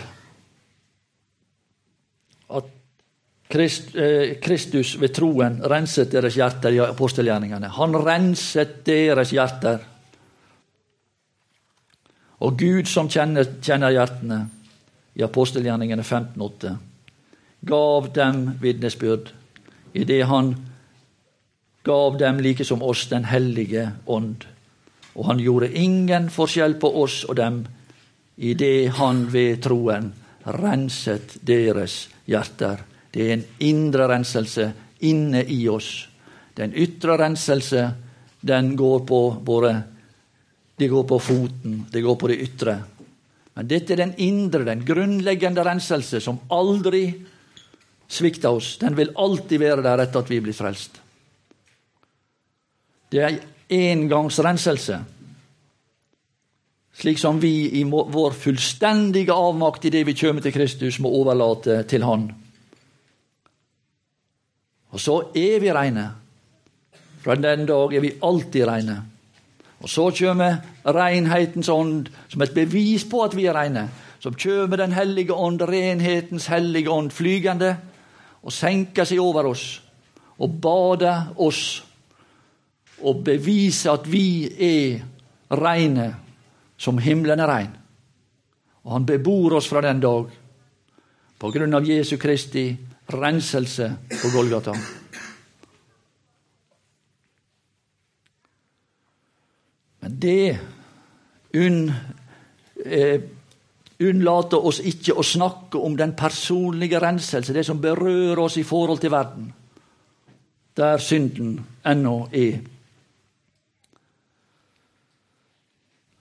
[3.48, 7.70] Eh, Kristus ved troen renset deres hjerter i apostelgjerningene.
[7.78, 9.78] Han renset deres hjerter.
[12.44, 14.42] Og Gud, som kjenner, kjenner hjertene,
[15.18, 16.74] i apostelgjerningene 15,8,
[17.66, 19.32] gav dem vitnesbyrd
[19.96, 20.52] idet han
[21.82, 24.44] gav dem like som oss Den hellige ånd.
[25.16, 27.64] Og han gjorde ingen forskjell på oss og dem
[28.36, 30.12] idet han ved troen
[30.44, 34.68] renset deres hjerter det er en indre renselse
[35.06, 36.08] inne i oss.
[36.58, 37.84] Den ytre renselse,
[38.40, 39.76] den går på våre
[40.78, 42.76] Det går på foten, det går på det ytre.
[43.58, 47.00] Men dette er den indre, den grunnleggende renselse som aldri
[48.06, 48.76] svikter oss.
[48.78, 51.00] Den vil alltid være der etter at vi blir frelst.
[53.10, 53.40] Det er
[53.74, 55.00] engangsrenselse.
[56.98, 61.82] Slik som vi i vår fullstendige avmakt i det vi kommer til Kristus, må overlate
[61.90, 62.30] til Han.
[64.90, 66.08] Og så er vi reine.
[67.22, 69.02] Fra den dag er vi alltid reine.
[69.80, 73.88] Og så kommer renhetens ånd som et bevis på at vi er reine.
[74.20, 77.76] Så kommer Den hellige ånd, renhetens hellige ånd, flygende
[78.42, 79.80] og senker seg over oss
[80.38, 81.84] og bader oss
[83.02, 85.02] og beviser at vi er
[85.54, 86.14] reine
[86.78, 87.72] som himmelen er rein.
[88.84, 90.30] Og han bebor oss fra den dag
[91.38, 92.70] på grunn av Jesu Kristi
[93.12, 94.74] renselse på Golgata.
[100.00, 100.58] Men det
[101.54, 101.92] unn,
[102.84, 103.20] eh,
[104.00, 109.00] unnlater oss ikke å snakke om den personlige renselse, det som berører oss i forhold
[109.00, 109.52] til verden,
[110.76, 112.60] der synden ennå er.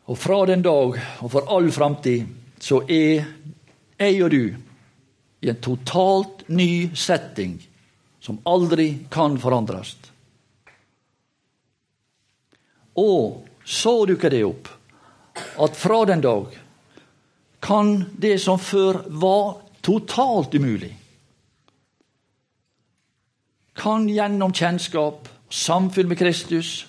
[0.08, 2.26] Og fra den dag og for all framtid
[2.60, 3.26] så er
[4.00, 4.67] jeg og du
[5.42, 7.60] i en totalt ny setting
[8.20, 9.96] som aldri kan forandres.
[12.98, 14.72] Og så dukker det opp
[15.62, 16.56] at fra den dag
[17.62, 20.94] kan det som før var totalt umulig,
[23.78, 26.88] kan gjennom kjennskap, samfunn med Kristus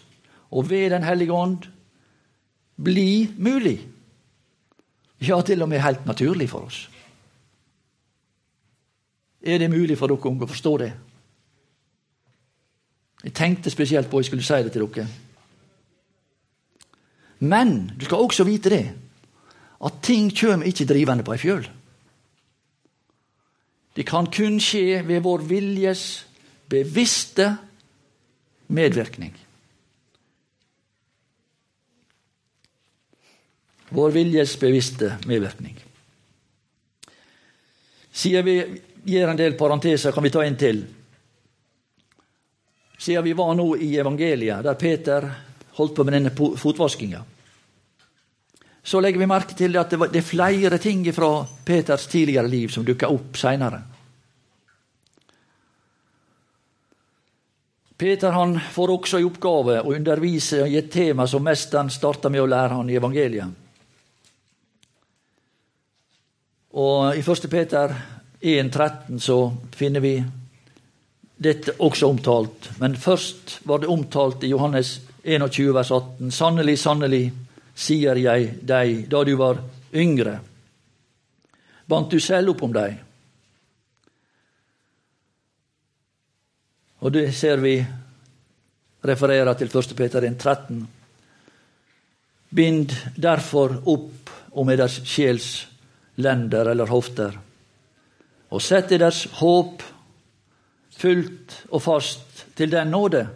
[0.49, 1.69] og ved Den hellige ånd
[2.81, 3.77] bli mulig.
[5.21, 6.87] Ja, til og med helt naturlig for oss.
[9.49, 10.91] Er det mulig for dere unge å forstå det?
[13.25, 15.07] Jeg tenkte spesielt på at jeg skulle si det til dere.
[17.39, 18.85] Men du skal også vite det,
[19.85, 21.69] at ting kommer ikke drivende på ei fjøl.
[23.97, 26.03] Det kan kun skje ved vår viljes
[26.71, 27.49] bevisste
[28.69, 29.33] medvirkning.
[33.91, 35.79] Vår viljes bevisste medvirkning.
[38.13, 38.59] Sier vi
[39.09, 40.85] gjør en del parenteser, kan vi ta en til.
[42.99, 45.29] Siden vi var nå i evangeliet, der Peter
[45.79, 47.21] holdt på med denne fotvaskinga.
[48.83, 52.87] Så legger vi merke til at det, er flere ting fra Peters tidligere liv som
[52.87, 53.83] dukker opp seinere.
[57.99, 62.45] Peter han får også i oppgave å undervise i et tema som mesteren starta med
[62.45, 63.65] å lære han i evangeliet.
[66.79, 67.49] Og I 1.
[67.51, 67.95] Peter
[68.41, 69.39] 1,13 så
[69.75, 70.15] finner vi
[71.39, 72.71] dette også omtalt.
[72.79, 76.31] Men først var det omtalt i Johannes 21, vers 18.
[76.35, 77.25] Sannelig, sannelig,
[77.79, 79.61] sier jeg deg, da du var
[79.95, 80.39] yngre,
[81.89, 82.97] bandt du selv opp om deg.
[86.99, 87.77] Og det ser vi
[89.07, 89.95] refererer til 1.
[89.97, 90.81] Peter 1, 13.
[92.51, 95.69] Bind derfor opp om eders sjels
[96.19, 97.37] lender eller hofter,
[98.49, 99.83] og sett deres håp
[100.99, 103.27] fullt og fast til den nåde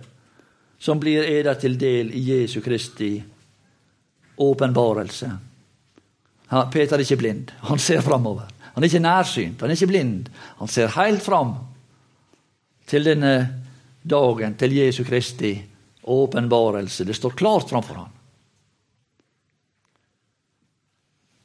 [0.83, 3.15] som blir eder til del i Jesu Kristi
[4.43, 5.29] åpenbarelse.
[6.73, 7.53] Peter er ikke blind.
[7.69, 8.49] Han ser framover.
[8.75, 10.31] Han er ikke nærsynt, han er ikke blind.
[10.59, 11.55] Han ser helt fram
[12.89, 13.35] til denne
[14.03, 15.53] dagen, til Jesu Kristi
[16.03, 17.05] åpenbarelse.
[17.05, 18.11] Det står klart framfor ham.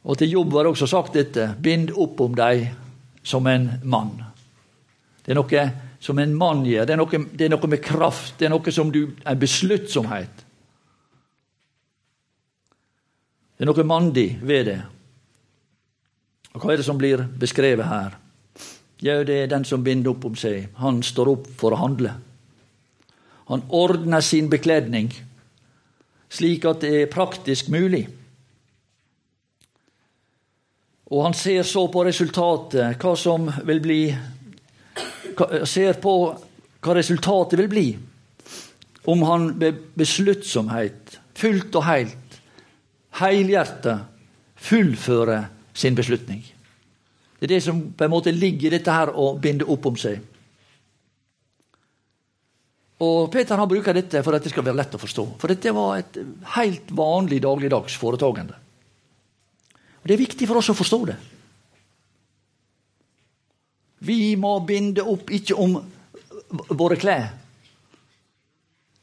[0.07, 1.49] Og til Jobb var det også sagt dette.
[1.61, 2.69] Bind opp om deg
[3.27, 4.15] som en mann.
[5.23, 5.63] Det er noe
[5.99, 6.85] som en mann gjør.
[6.87, 8.37] Det er noe, det er noe med kraft.
[8.39, 10.45] Det er noe som du En besluttsomhet.
[13.57, 14.77] Det er noe mandig ved det.
[16.53, 18.15] Og Hva er det som blir beskrevet her?
[19.01, 20.69] Jo, det er den som binder opp om seg.
[20.79, 22.13] Han står opp for å handle.
[23.51, 25.11] Han ordner sin bekledning
[26.29, 28.05] slik at det er praktisk mulig.
[31.07, 34.01] Og han ser så på resultatet, hva som vil bli
[35.69, 36.11] Ser på
[36.81, 37.87] hva resultatet vil bli
[39.07, 42.39] om han med besluttsomhet, fullt og helt,
[43.21, 44.01] helhjertet
[44.57, 45.45] fullfører
[45.77, 46.41] sin beslutning.
[47.37, 49.99] Det er det som på en måte ligger i dette her å binde opp om
[50.01, 50.17] seg.
[53.05, 55.27] Og Peter han bruker dette for at det skal være lett å forstå.
[55.37, 56.17] For dette var et
[56.57, 58.57] helt vanlig dagligdags foretagende.
[60.07, 61.17] Det er viktig for oss å forstå det.
[64.07, 65.75] Vi må binde opp ikke om
[66.79, 67.27] våre klær,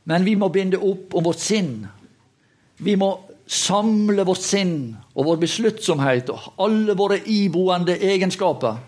[0.08, 1.82] men vi må binde opp om vårt sinn.
[2.80, 3.10] Vi må
[3.44, 8.80] samle vårt sinn og vår besluttsomhet og alle våre iboende egenskaper.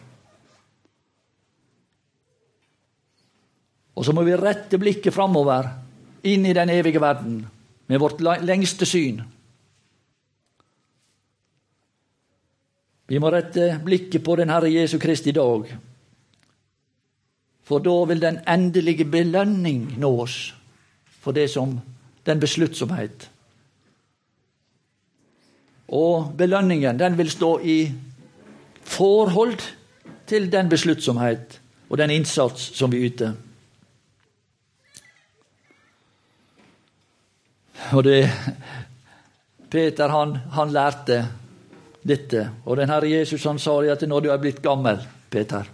[3.97, 5.71] Og så må vi rette blikket framover,
[6.27, 7.41] inn i den evige verden,
[7.89, 9.23] med vårt lengste syn.
[13.07, 15.69] Vi må rette blikket på den Herre Jesu Kristi dag,
[17.67, 20.39] for da vil den endelige belønning nå oss
[21.23, 21.79] for det som
[22.27, 23.29] den besluttsomhet
[25.89, 27.79] Og belønningen den vil stå i
[28.83, 29.61] forhold
[30.27, 33.35] til den besluttsomhet og den innsats som vi yter.
[37.95, 38.25] Og det
[39.71, 41.21] Peter han, han lærte
[42.07, 42.45] dette.
[42.65, 45.67] Og den Herre Jesus han sa det at når du er blitt gammel, Peter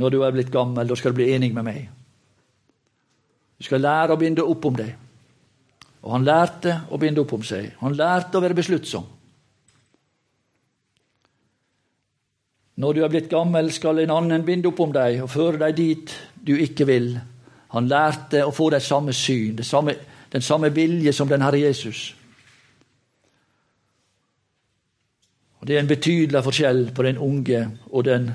[0.00, 1.88] Når du er blitt gammel, da skal du bli enig med meg.
[3.58, 4.94] Du skal lære å binde opp om deg.
[6.00, 7.74] Og han lærte å binde opp om seg.
[7.82, 9.04] Han lærte å være besluttsom.
[12.80, 15.76] Når du er blitt gammel, skal en annen binde opp om deg og føre deg
[15.76, 17.10] dit du ikke vil.
[17.74, 19.94] Han lærte å få det samme syn, det samme,
[20.32, 22.14] den samme vilje som den Herre Jesus.
[25.60, 28.30] Og Det er en betydelig forskjell på den unge og den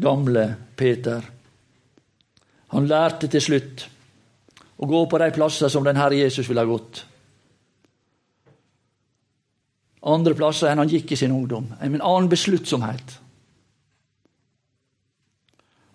[0.00, 0.44] gamle
[0.76, 1.24] Peter.
[2.70, 3.88] Han lærte til slutt
[4.78, 7.02] å gå på de plasser som den Herre Jesus ville ha gått.
[10.10, 11.66] Andre plasser enn han gikk i sin ungdom.
[11.82, 13.18] En annen besluttsomhet.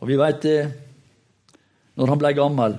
[0.03, 0.59] Og vi veit det
[1.95, 2.77] når han blei gammel.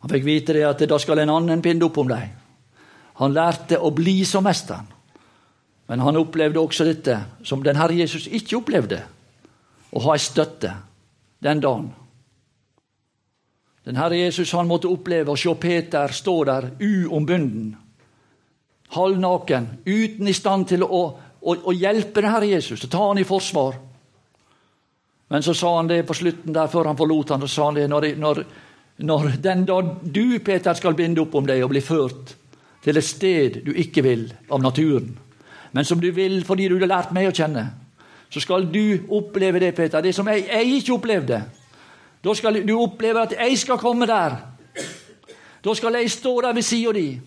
[0.00, 2.32] Han fikk vite det at da skal en annen pinde opp om deg.
[3.20, 4.95] Han lærte å bli som mesteren.
[5.86, 9.02] Men han opplevde også dette som den Herre Jesus ikke opplevde,
[9.94, 10.72] å ha ei støtte
[11.46, 11.92] den dagen.
[13.86, 17.76] Den Herre Jesus han måtte oppleve å se Peter stå der uombunden,
[18.96, 21.02] halvnaken, uten i stand til å,
[21.38, 23.78] å, å hjelpe den Herre Jesus, og ta han i forsvar.
[25.30, 27.78] Men så sa han det på slutten der, før han forlot han, så sa han
[27.78, 28.42] det når, når,
[29.06, 32.34] når den dag du, Peter, skal binde opp om deg og bli ført
[32.82, 35.14] til et sted du ikke vil av naturen,
[35.76, 37.66] men som du vil fordi du har lært meg å kjenne,
[38.32, 41.40] så skal du oppleve det, Peter, det som jeg, jeg ikke opplevde.
[42.24, 44.38] Da skal du oppleve at jeg skal komme der.
[45.64, 47.20] Da skal jeg stå der ved sida di.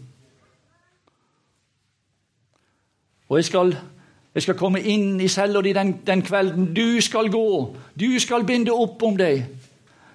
[3.30, 3.78] Og jeg skal,
[4.34, 6.74] jeg skal, komme inn i cella di den, den, kvelden.
[6.74, 7.76] Du skal gå.
[7.94, 9.46] Du skal binde opp om deg.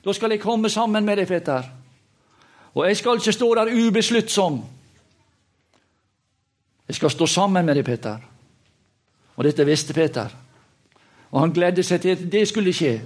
[0.05, 1.71] Da skal jeg komme sammen med deg, Peter.
[2.75, 4.65] Og jeg skal ikke stå der ubesluttsom.
[6.89, 8.19] Jeg skal stå sammen med deg, Peter.
[9.37, 10.31] Og dette visste Peter.
[11.31, 12.99] Og han gledde seg til at det skulle skje.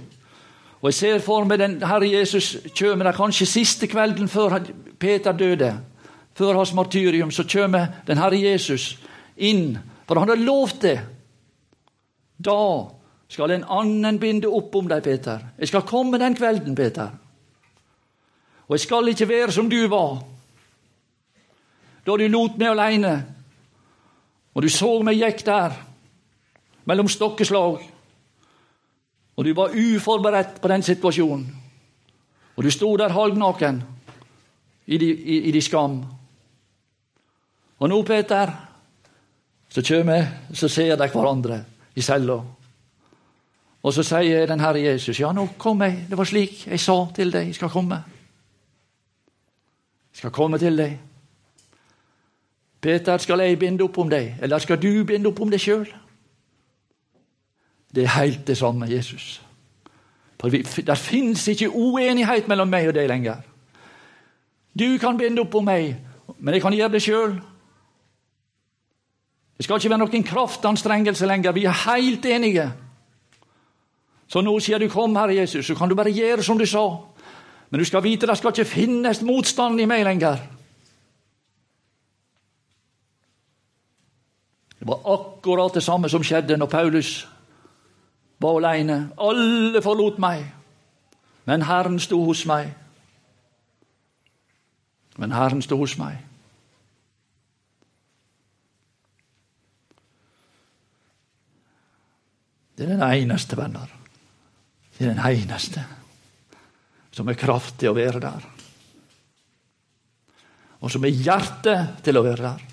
[0.81, 4.59] Og Jeg ser for meg den Herre Jesus kommer der kanskje siste kvelden før
[4.99, 5.73] Peter døde.
[6.33, 8.97] Før hans martyrium så kommer den Herre Jesus
[9.35, 10.99] inn, for han har lovt det.
[12.39, 12.87] Da
[13.27, 15.39] skal en annen binde opp om deg, Peter.
[15.59, 17.11] Jeg skal komme den kvelden, Peter.
[18.67, 20.21] Og jeg skal ikke være som du var
[22.05, 23.11] da du lot meg aleine,
[24.53, 25.77] og du så meg gikk der
[26.89, 27.83] mellom stokkeslag
[29.39, 31.45] og du var uforberedt på den situasjonen.
[32.57, 33.77] Og du sto der halvnaken
[34.91, 36.01] i de skam.
[37.79, 38.51] Og nå, Peter,
[39.69, 41.61] så kommer så ser de hverandre
[41.95, 42.35] i cella.
[43.79, 46.05] Og så sier den Herre Jesus, 'Ja, nå kom jeg.
[46.09, 47.45] Det var slik jeg sa til deg.
[47.45, 48.03] Jeg skal komme.'
[50.11, 50.99] Jeg skal komme til deg.
[52.81, 55.87] Peter, skal jeg binde opp om deg, eller skal du binde opp om deg sjøl?
[57.95, 59.41] Det er helt det samme, Jesus.
[60.39, 63.41] For Det fins ikke uenighet mellom meg og deg lenger.
[64.79, 65.95] Du kan binde opp om meg,
[66.37, 67.33] men jeg kan gjøre det sjøl.
[69.57, 71.51] Det skal ikke være noen kraftanstrengelse lenger.
[71.51, 72.69] Vi er helt enige.
[74.27, 76.97] Så nå sier du 'Kom, Herre Jesus', så kan du bare gjøre som du sa.
[77.69, 80.37] Men du skal vite det skal ikke finnes motstand i meg lenger.
[84.79, 87.27] Det var akkurat det samme som skjedde når Paulus
[88.39, 89.09] var aleine.
[89.19, 90.45] Alle forlot meg,
[91.45, 92.71] men Herren sto hos meg.
[95.19, 96.21] Men Herren sto hos meg.
[102.79, 103.91] Det er den eneste, venner.
[104.95, 105.83] Det er den eneste
[107.11, 108.45] som er kraftig å være der.
[110.79, 112.68] Og som er hjertet til å være der.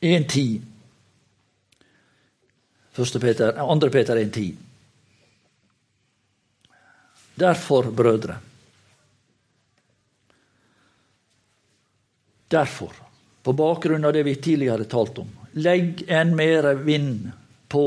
[0.00, 0.60] 1.10.
[3.20, 3.90] Peter, 2.
[3.90, 4.54] Peter 1.10.
[7.34, 8.36] Derfor, brødre
[12.50, 12.90] Derfor,
[13.42, 15.28] på bakgrunn av det vi tidligere talte om,
[15.62, 17.28] legg enn mer vind
[17.70, 17.84] på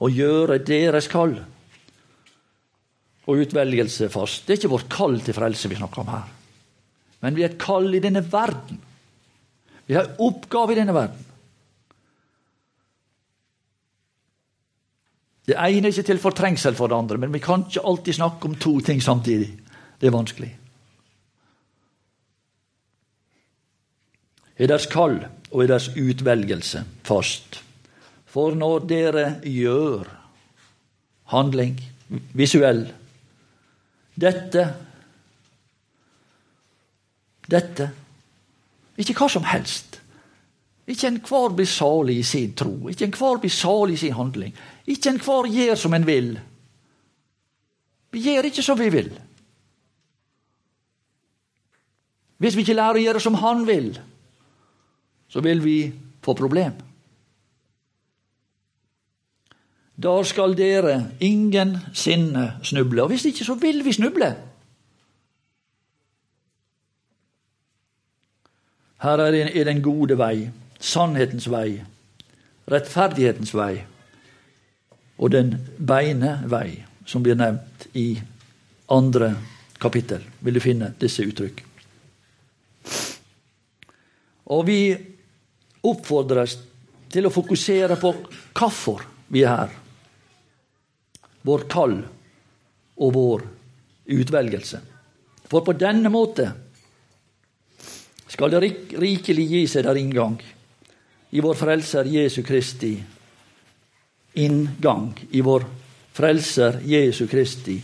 [0.00, 1.34] å gjøre deres kall
[3.28, 4.46] og utvelgelse fast.
[4.46, 6.32] Det er ikke vårt kall til frelse vi snakker om her,
[7.20, 8.80] men vi er et kall i denne verden.
[9.86, 11.30] Vi har oppgave i denne verden.
[15.44, 18.48] Det ene er ikke til fortrengsel for det andre, men vi kan ikke alltid snakke
[18.48, 19.50] om to ting samtidig.
[20.00, 20.52] Det er vanskelig.
[24.56, 25.18] Er deres kall
[25.50, 27.60] og er deres utvelgelse fast?
[28.30, 30.08] For når dere gjør
[31.34, 31.76] handling,
[32.32, 32.86] visuell
[34.14, 34.64] Dette
[37.50, 37.90] Dette
[38.98, 40.00] Ikke hva som helst.
[40.86, 44.52] Ikke enhver blir salig i sin tro, ikke enhver blir salig i sin handling.
[44.86, 46.34] Ikke enhver gjør som en vil.
[48.12, 49.12] Vi gjør ikke som vi vil.
[52.38, 53.94] Hvis vi ikke lærer å gjøre som han vil,
[55.32, 55.78] så vil vi
[56.22, 56.76] få problem.
[59.96, 63.02] Da skal dere ingen sinne snuble.
[63.02, 64.34] Og hvis ikke, så vil vi snuble.
[69.04, 70.48] Her er den gode vei,
[70.80, 71.82] sannhetens vei,
[72.72, 73.84] rettferdighetens vei
[75.20, 78.14] og den beine vei, som blir nevnt i
[78.88, 79.34] andre
[79.80, 80.24] kapittel.
[80.40, 81.60] Vil du finne disse uttrykk.
[84.56, 84.80] Og vi
[85.84, 86.56] oppfordres
[87.12, 88.16] til å fokusere på
[88.56, 89.78] hvorfor vi er her.
[91.44, 91.98] Vår kall
[92.96, 93.48] og vår
[94.16, 94.80] utvelgelse.
[95.44, 96.48] For på denne måte
[98.34, 98.60] skal det
[98.98, 100.40] rikelig gi seg der inngang
[101.30, 102.96] i vår Frelser Jesu Kristi
[104.42, 105.66] inngang i vår
[106.14, 107.76] Frelser Jesu Kristi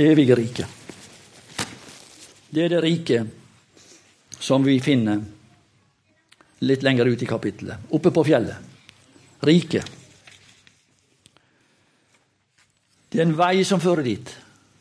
[0.00, 0.66] evige rike.
[2.50, 5.22] Det er det riket som vi finner
[6.60, 8.66] litt lenger ut i kapittelet, oppe på fjellet.
[9.40, 9.86] Riket.
[13.08, 14.34] Det er en vei som fører dit.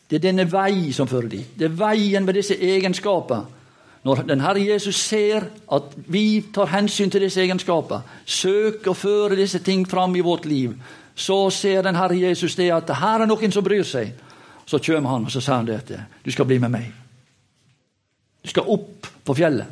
[0.10, 1.56] Det er denne vei som fører dit.
[1.56, 3.59] Det er veien med disse egenskapene
[4.04, 9.36] når den Herre Jesus ser at vi tar hensyn til disse egenskaper, søker å føre
[9.36, 10.78] disse ting fram i vårt liv,
[11.16, 14.14] så ser den Herre Jesus det at her er noen som bryr seg.
[14.70, 16.06] Så kommer han og så sier han dette.
[16.24, 16.92] du skal bli med meg.
[18.44, 19.68] Du skal opp på fjellet.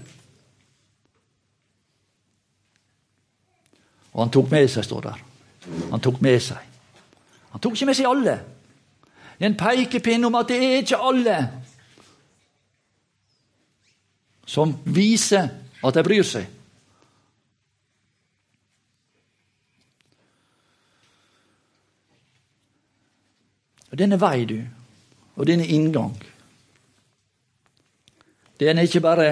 [4.11, 5.23] Og han tok med seg, står der.
[5.91, 6.57] Han tok med seg.
[7.53, 8.35] Han tok ikke med seg alle.
[9.37, 11.37] Det er en pekepinn om at det er ikke alle
[14.47, 15.49] som viser
[15.83, 16.47] at de bryr seg.
[23.91, 24.57] Og Denne vei, du,
[25.37, 26.15] og denne inngang,
[28.59, 29.27] den er ikke bare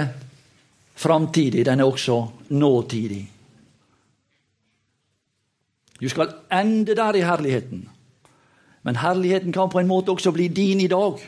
[0.96, 2.18] framtidig, den er også
[2.50, 3.24] nåtidig.
[6.02, 7.90] Du skal ende der i herligheten,
[8.84, 11.20] men herligheten kan på en måte også bli din i dag.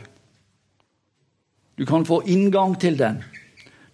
[1.78, 3.24] Du kan få inngang til den.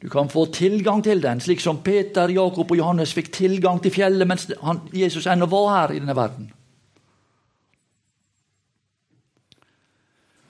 [0.03, 3.93] Du kan få tilgang til den, slik som Peter, Jakob og Johannes fikk tilgang til
[3.95, 6.49] fjellet mens han, Jesus ennå var her i denne verden.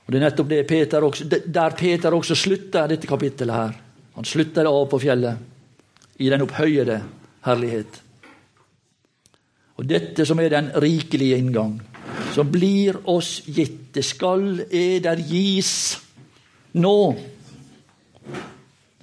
[0.03, 3.53] Og Det er nettopp det Peter også, der Peter også slutter dette kapittelet.
[3.53, 3.75] her.
[4.15, 5.37] Han slutter av på fjellet,
[6.17, 6.97] i den opphøyede
[7.45, 8.01] herlighet.
[9.77, 11.77] Og dette som er den rikelige inngang,
[12.33, 15.99] som blir oss gitt, det skal eder gis
[16.73, 16.97] nå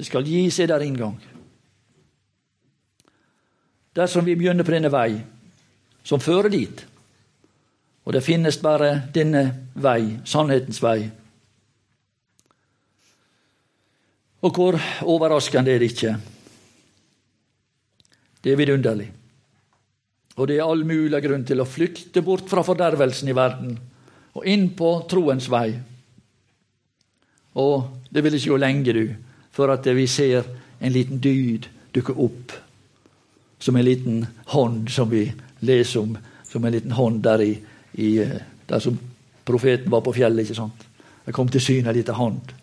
[0.01, 1.19] det skal gi seg der inngang.
[3.93, 5.19] Dersom vi begynner på denne vei,
[6.01, 6.87] som fører dit,
[8.09, 9.43] og det finnes bare denne
[9.77, 11.11] vei, sannhetens vei
[14.41, 16.15] Og hvor overraskende er det ikke?
[18.41, 19.11] Det er vidunderlig.
[20.41, 23.75] Og det er all mulig grunn til å flykte bort fra fordervelsen i verden
[24.33, 25.75] og inn på troens vei.
[27.61, 30.45] Og det vil ikke gå lenge, du, for at vi ser
[30.81, 32.53] en liten dyd dukke opp.
[33.59, 36.19] Som en liten hånd som vi leser om.
[36.45, 37.59] Som en liten hånd der, i,
[37.93, 38.11] i,
[38.67, 38.99] der som
[39.45, 40.45] profeten var på fjellet.
[40.45, 40.87] ikke sant?
[41.27, 42.55] Det kom til syne en liten hånd.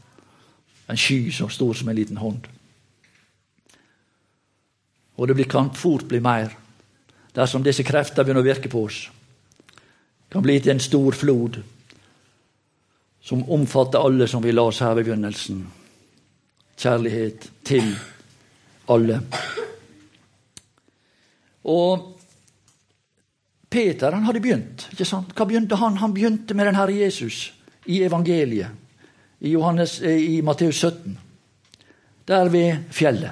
[0.88, 2.47] En sky som stor som en liten hånd.
[5.17, 6.53] Og det kan fort bli mer
[7.38, 9.07] dersom disse krefter begynner å virke på oss.
[10.29, 11.59] Kan bli til en stor flod
[13.21, 15.65] som omfatter alle som vi la oss her ved begynnelsen
[16.78, 17.89] kjærlighet til
[18.89, 19.21] alle.
[21.67, 22.13] Og
[23.69, 24.88] Peter han hadde begynt.
[24.91, 25.34] ikke sant?
[25.36, 25.97] Hva begynte han?
[25.99, 27.51] Han begynte med den Herre Jesus
[27.86, 28.71] i evangeliet,
[29.39, 31.17] i, Johannes, eh, i Matteus 17.
[32.28, 33.32] Der ved fjellet.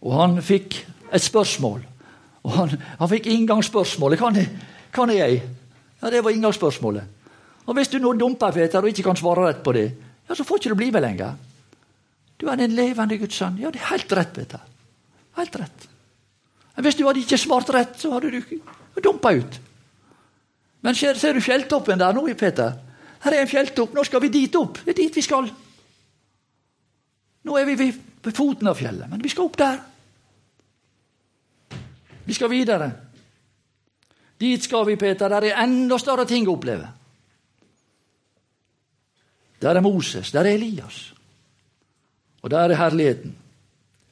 [0.00, 0.78] Og han fikk
[1.12, 1.82] et spørsmål.
[2.44, 4.18] Og han, han fikk inngangsspørsmålet.
[4.18, 4.38] Kan,
[4.92, 5.42] kan jeg?
[6.02, 7.02] Ja, Det var inngangsspørsmålet.
[7.66, 9.90] Og Hvis du nå dumper, Peter, og ikke kan svare rett på det,
[10.30, 11.38] ja, så får ikke du bli med lenger.
[12.38, 13.56] Du er en levende Guds sønn.
[13.58, 14.62] Ja, det er helt rett, Peter.
[15.36, 15.88] Helt rett.
[16.76, 19.58] Men Hvis du hadde ikke svart rett, så hadde du dumpa ut.
[20.86, 22.78] Men ser, ser du fjelltoppen der nå, Peter?
[23.24, 23.92] Her er en fjelltopp.
[23.92, 24.78] Nå skal vi dit opp.
[24.84, 25.50] Det er dit vi skal.
[27.44, 29.82] Nå er vi ved foten av fjellet, men vi skal opp der.
[32.24, 32.88] Vi skal videre.
[34.40, 35.28] Dit skal vi, Peter.
[35.28, 36.86] Der er enda større ting å oppleve.
[39.62, 41.14] Der er Moses, der er Elias.
[42.42, 43.36] Og der er herligheten.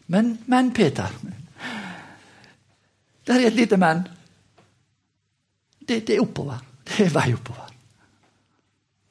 [0.07, 1.09] Men, men Peter
[3.27, 4.09] Der er et lite men.
[5.89, 6.59] Det, det, er oppover.
[6.85, 7.73] Det er vei oppover.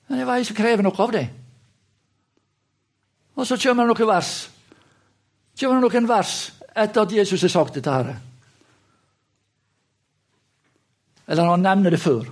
[0.07, 1.25] Men det er vei som krever noe av det.
[3.37, 4.31] Og så kommer det noen vers.
[5.59, 6.33] Kommer det noen vers
[6.73, 8.09] etter at Jesus har sagt dette her.
[11.27, 12.25] Eller han nevner det før.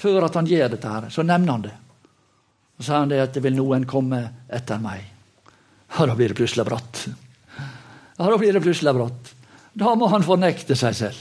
[0.00, 1.76] Før at han gjør dette her, så nevner han det.
[2.80, 5.02] Så sa han det at det vil noen komme etter meg.
[5.92, 7.02] Ja, da blir det plutselig bratt.
[8.16, 9.32] Ja, da blir det plutselig bratt.
[9.76, 11.18] Da må han fornekte seg selv.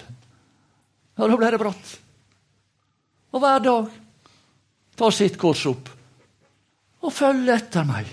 [1.19, 1.91] Ja, da blir det bratt.
[3.35, 3.89] Og hver dag
[4.95, 5.91] ta sitt kors opp
[7.03, 8.07] og følge etter meg.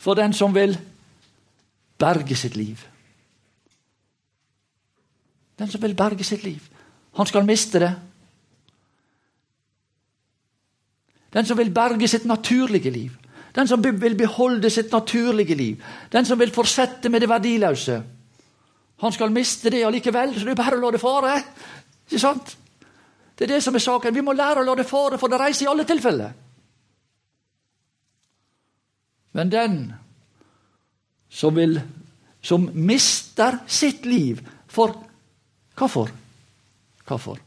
[0.00, 0.76] For den som vil
[2.00, 2.76] berge sitt liv.
[5.56, 6.60] Den som vil berge sitt liv.
[7.16, 7.94] Han skal miste det.
[11.32, 13.10] Den som vil berge sitt naturlige liv.
[13.54, 15.82] Den som vil beholde sitt naturlige liv.
[16.12, 18.02] Den som vil fortsette med det verdiløse.
[19.00, 21.36] Han skal miste det allikevel, så det er bare å la det fare.
[22.08, 22.56] Ikke sant?
[23.38, 24.14] Det er det som er saken.
[24.14, 26.34] Vi må lære å la det fare, for det reiser i alle tilfeller.
[29.32, 29.78] Men den
[31.30, 31.78] som, vil,
[32.42, 35.06] som mister sitt liv for
[35.80, 36.10] Hvorfor?
[37.08, 37.38] Hvorfor?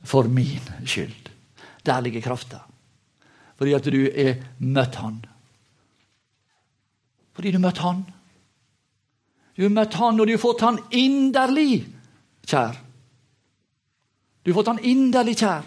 [0.00, 1.28] For min skyld.
[1.84, 2.63] Der ligger krafta.
[3.58, 5.20] Fordi at du er møtt Han.
[7.34, 8.04] Fordi du møtte møtt Han.
[9.56, 11.84] Du har møtt Han, og du har fått Han inderlig
[12.46, 12.78] kjær.
[14.42, 15.66] Du har fått Han inderlig kjær.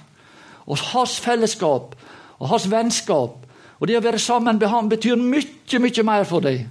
[0.68, 1.96] Og hans fellesskap
[2.38, 3.44] og hans vennskap
[3.78, 6.66] og det å være sammen med Han betyr mye, mye mer for deg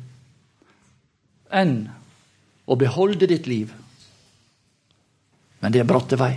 [1.56, 1.76] enn
[2.66, 3.70] å beholde ditt liv.
[5.62, 6.32] Men det er bratte vei.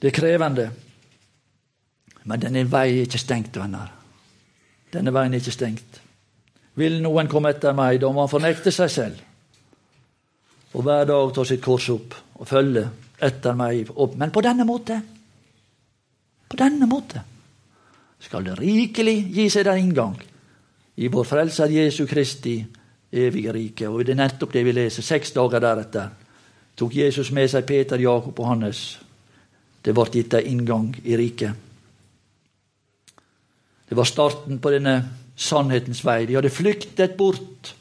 [0.00, 0.70] Det er krevende,
[2.24, 3.90] men denne veien er ikke stengt, venner.
[4.92, 6.00] Denne veien er ikke stengt.
[6.80, 9.20] Vil noen komme etter meg, da må han fornekte seg selv.
[10.72, 12.86] Og hver dag ta sitt kors opp og følge
[13.20, 13.90] etter meg.
[14.16, 15.00] Men på denne måte,
[16.48, 17.22] på denne måte,
[18.20, 20.16] skal det rikelig gi seg der inngang
[21.00, 22.58] i vår Frelser Jesu Kristi
[23.12, 23.88] evige rike.
[23.88, 25.04] Og det er nettopp det vi leser.
[25.04, 26.10] Seks dager deretter
[26.76, 28.82] tok Jesus med seg Peter, Jakob og Hannes
[29.82, 31.52] det ble gitt en inngang i riket.
[33.88, 34.94] Det var starten på denne
[35.40, 36.26] sannhetens vei.
[36.28, 37.72] De hadde flyktet bort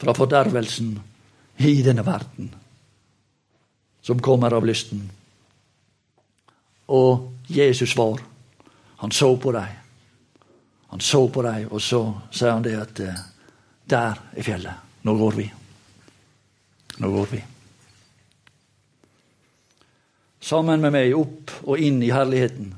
[0.00, 0.94] fra fordervelsen
[1.60, 2.48] i denne verden,
[4.02, 5.04] som kommer av lysten.
[6.90, 8.24] Og Jesus var.
[9.04, 9.76] Han så på dem.
[10.90, 12.02] Han så på dem, og så
[12.32, 13.22] sier han det at eh,
[13.86, 14.90] der er fjellet.
[15.06, 15.46] Nå går vi.
[16.98, 17.44] Nå går vi
[20.40, 22.72] sammen med meg opp og inn i herligheten.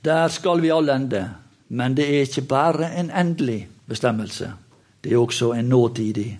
[0.00, 1.24] Der skal vi alle ende,
[1.68, 4.52] men det er ikke bare en endelig bestemmelse.
[5.00, 6.38] Det er også en nåtidig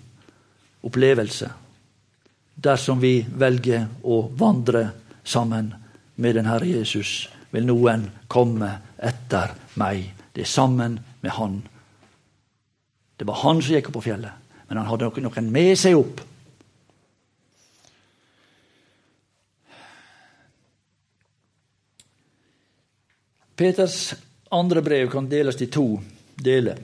[0.85, 1.49] opplevelse.
[2.55, 4.87] Dersom vi velger å vandre
[5.23, 5.73] sammen
[6.15, 10.09] med den Herre Jesus, vil noen komme etter meg.
[10.33, 11.61] Det er sammen med Han.
[13.17, 14.33] Det var han som gikk opp på fjellet,
[14.67, 16.23] men han hadde noen med seg opp
[23.55, 24.13] Peters
[24.51, 25.99] andre brev kan deles i to
[26.35, 26.79] deler.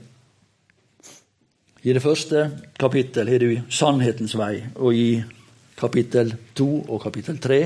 [1.84, 2.44] I det første
[2.80, 5.24] kapittel har du sannhetens vei, og i
[5.78, 7.62] kapittel to og kapittel tre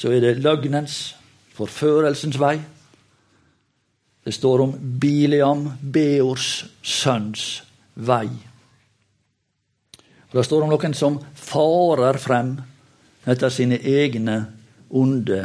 [0.00, 1.14] så er det løgnens,
[1.54, 2.56] forførelsens vei.
[4.24, 7.62] Det står om Biliam, Beors sønns
[7.94, 8.28] vei.
[10.30, 12.54] Og Det står om noen som farer frem
[13.26, 14.38] etter sine egne
[14.90, 15.42] onde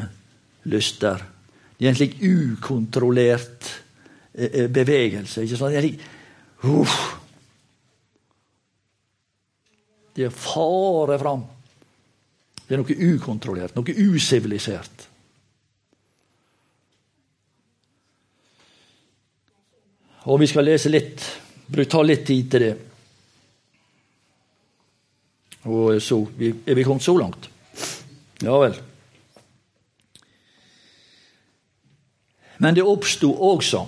[0.64, 1.35] lyster
[1.78, 3.72] i en slik ukontrollert
[4.34, 5.44] eh, eh, bevegelse.
[5.44, 5.76] ikke sant?
[5.76, 6.02] Slik,
[6.64, 6.96] uff.
[10.16, 11.44] det farer fare fram.
[12.66, 15.10] Det er noe ukontrollert, noe usivilisert.
[20.26, 21.22] Og vi skal lese litt,
[21.92, 22.76] ta litt tid til det.
[25.66, 26.18] Og så
[26.66, 27.50] Er vi kommet så langt?
[28.42, 28.76] Ja vel.
[32.58, 33.86] Men det oppsto også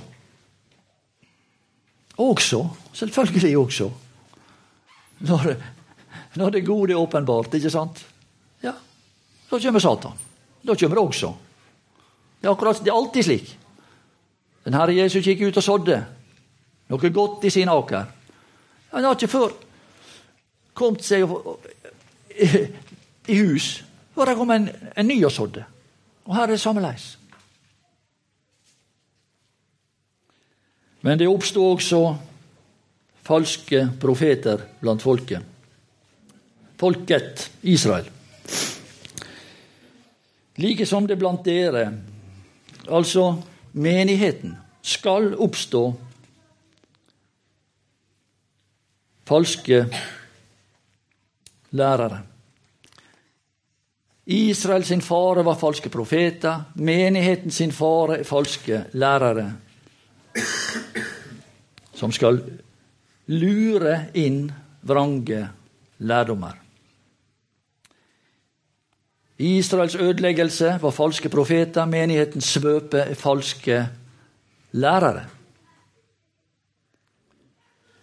[2.17, 2.63] Også,
[2.93, 3.91] selvfølgelig også,
[5.19, 5.53] når,
[6.35, 7.99] når det gode er åpenbart, ikke sant?
[8.63, 8.71] Ja,
[9.51, 10.17] da kommer Satan.
[10.65, 11.29] Da kommer det også.
[12.41, 13.51] Det er, akkurat, det er alltid slik.
[14.65, 15.99] Den Herre Jesus gikk ut og sådde
[16.89, 18.09] noe godt i sin aker.
[18.91, 19.53] Han har ikke før
[20.73, 21.29] kommet seg
[23.27, 23.83] i hus
[24.17, 25.63] før det kom en, en ny og sådde.
[26.25, 27.11] Og her er det sammeleis.
[31.01, 32.01] Men det oppstod også
[33.27, 35.43] falske profeter blant folket.
[36.77, 38.07] Folket Israel.
[40.57, 41.91] Like som det blant dere,
[42.89, 43.29] altså
[43.77, 45.83] menigheten, skal oppstå
[49.27, 49.83] falske
[51.75, 52.21] lærere.
[54.27, 56.65] Israel sin fare var falske profeter.
[56.75, 59.51] Menigheten sin fare er falske lærere.
[61.97, 62.41] Som skal
[63.27, 64.51] lure inn
[64.87, 65.47] vrange
[65.97, 66.55] lærdommer.
[69.37, 71.85] Israels ødeleggelse var falske profeter.
[71.85, 73.87] Menighetens svøpe falske
[74.71, 75.25] lærere.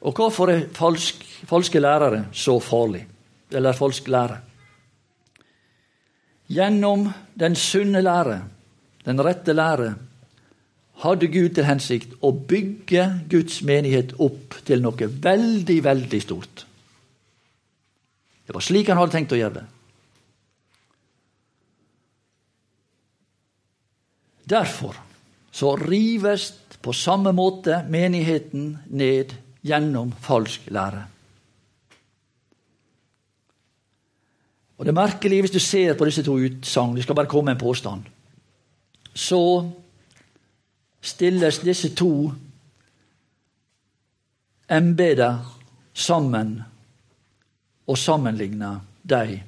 [0.05, 3.07] Og hvorfor er falsk, falske lærere så farlig?
[3.51, 4.39] Eller falsk lære?
[6.49, 7.09] Gjennom
[7.41, 8.43] den sunne lære,
[9.05, 9.95] den rette lære,
[11.05, 16.65] hadde Gud til hensikt å bygge Guds menighet opp til noe veldig, veldig stort.
[18.45, 19.65] Det var slik han hadde tenkt å gjøre det.
[24.45, 24.97] Derfor
[25.55, 26.51] så rives
[26.85, 29.33] på samme måte menigheten ned
[29.65, 31.05] gjennom falsk lære.
[34.75, 37.55] Og Det er merkelig hvis du ser på disse to utsagn, det skal bare komme
[37.55, 38.03] en påstand.
[39.15, 39.41] Så
[41.05, 42.33] stilles disse to
[44.69, 45.39] embeder
[45.95, 46.63] sammen
[47.87, 49.41] og sammenligner dem.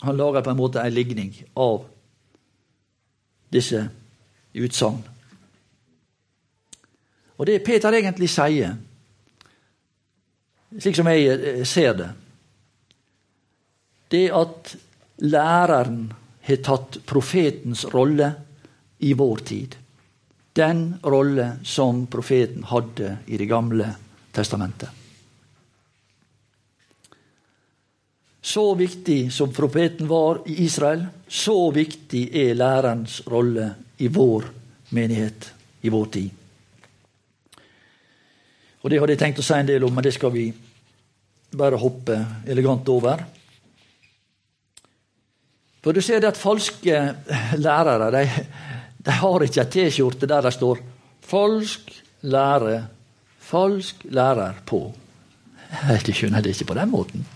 [0.00, 1.82] Han lager på en måte en ligning av
[3.52, 3.88] disse
[4.54, 5.02] utsagn.
[7.38, 8.76] Og det Peter egentlig sier,
[10.78, 12.08] slik som jeg eh, ser det,
[14.14, 14.72] det at
[15.22, 16.08] læreren
[16.48, 18.30] har tatt profetens rolle
[18.98, 19.76] i vår tid.
[20.58, 23.92] Den rolle som profeten hadde i Det gamle
[24.34, 24.88] testamentet.
[28.42, 34.44] Så viktig som profeten var i Israel, så viktig er lærerens rolle i vår
[34.96, 35.50] menighet,
[35.80, 36.30] i vår tid.
[38.82, 40.46] Og Det hadde jeg tenkt å si en del om, men det skal vi
[41.52, 43.24] bare hoppe elegant over.
[45.82, 47.02] For du ser det at falske
[47.66, 48.24] lærere de,
[48.98, 50.80] de har ikke ei T-skjorte der det står
[51.22, 51.92] 'falsk
[52.22, 52.86] lære',
[53.40, 54.94] 'falsk lærer' på.
[56.06, 57.26] De skjønner det ikke på den måten.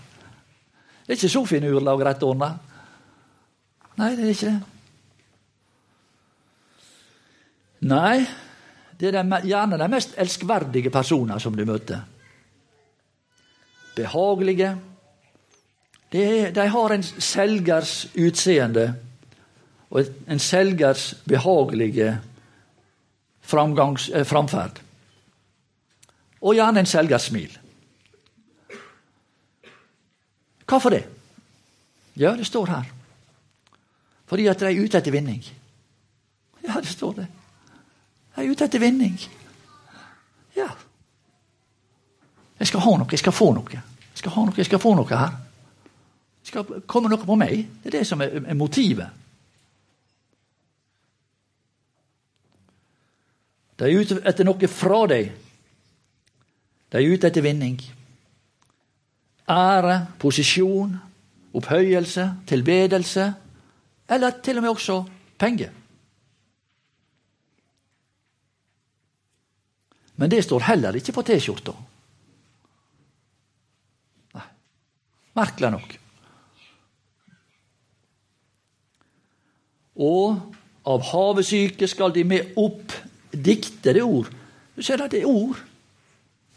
[1.05, 2.57] Det er ikke så finurlag rett ordna.
[3.97, 4.61] Nei, det er ikke det.
[7.83, 8.25] Nei,
[8.99, 12.01] det er de, gjerne de mest elskverdige personer som du møter.
[13.95, 14.77] Behagelige,
[16.13, 18.93] de, de har en selgers utseende
[19.93, 22.17] og en selgers behagelige eh,
[24.25, 24.81] framferd.
[26.41, 27.53] Og gjerne en selgers smil.
[30.65, 31.05] Hvorfor det?
[32.17, 32.83] Ja, det står her.
[34.25, 35.45] Fordi at de er ute etter vinning.
[36.67, 37.27] Ja, det står det.
[38.35, 39.19] De er ute etter vinning.
[40.55, 40.69] Ja.
[42.59, 43.69] Jeg skal ha noe, jeg skal få noe.
[43.69, 43.81] Jeg
[44.23, 45.43] skal ha noe, jeg skal få noe her
[46.53, 47.65] skal komme noe på meg.
[47.81, 49.22] Det er det som er motivet.
[53.83, 55.33] De er ute etter noe fra deg.
[56.87, 57.75] De er ute etter vinning.
[59.51, 60.93] Ære, posisjon,
[61.51, 63.27] opphøyelse, tilbedelse,
[64.07, 64.97] eller til og med også
[65.35, 65.75] penger.
[70.15, 71.75] Men det står heller ikke på T-skjorta.
[75.35, 75.95] Merkelig nok.
[80.07, 80.37] Og
[80.87, 83.03] av havesyke skal de med opp
[83.33, 84.29] diktede ord.
[84.75, 85.59] Du ser at det er ord.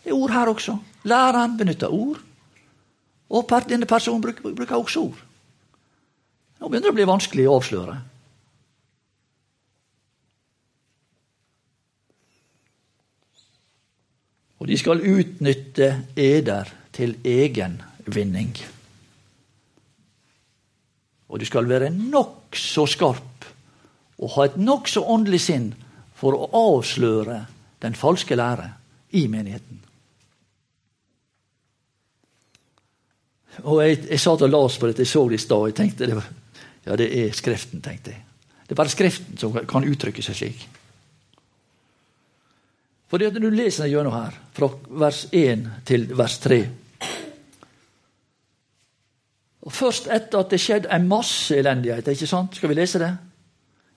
[0.05, 0.77] Det er ord her også.
[1.05, 2.21] Læreren benytter ord.
[3.31, 5.23] Og denne personen bruker, bruker også ord.
[6.61, 7.97] Nå begynner det å bli vanskelig å avsløre.
[14.57, 18.55] Og de skal utnytte eder til egen vinning.
[21.29, 23.49] Og du skal være nokså skarp
[24.17, 25.75] og ha et nokså åndelig sinn
[26.17, 27.41] for å avsløre
[27.85, 28.71] den falske lære
[29.17, 29.83] i menigheten.
[33.65, 35.69] Og Jeg, jeg satt og las på dette, jeg så det i stad.
[35.71, 36.33] Jeg tenkte det var,
[36.87, 38.25] ja, det er Skriften, tenkte jeg.
[38.67, 40.67] Det er bare Skriften som kan uttrykke seg slik.
[43.07, 44.69] Fordi at du leser gjennom her, fra
[45.05, 46.65] vers 1 til vers 3
[49.67, 52.55] og Først etter at det skjedde en masse elendighet, ikke sant?
[52.55, 53.11] skal vi lese det?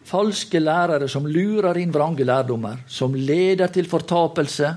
[0.05, 4.71] Falske lærere som lurer inn vrange lærdommer, som leder til fortapelse.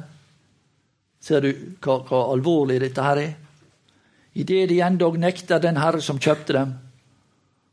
[1.22, 3.34] Ser du hva, hva alvorlig dette her er?
[4.34, 6.72] Idet de endog nekter den Herre som kjøpte dem,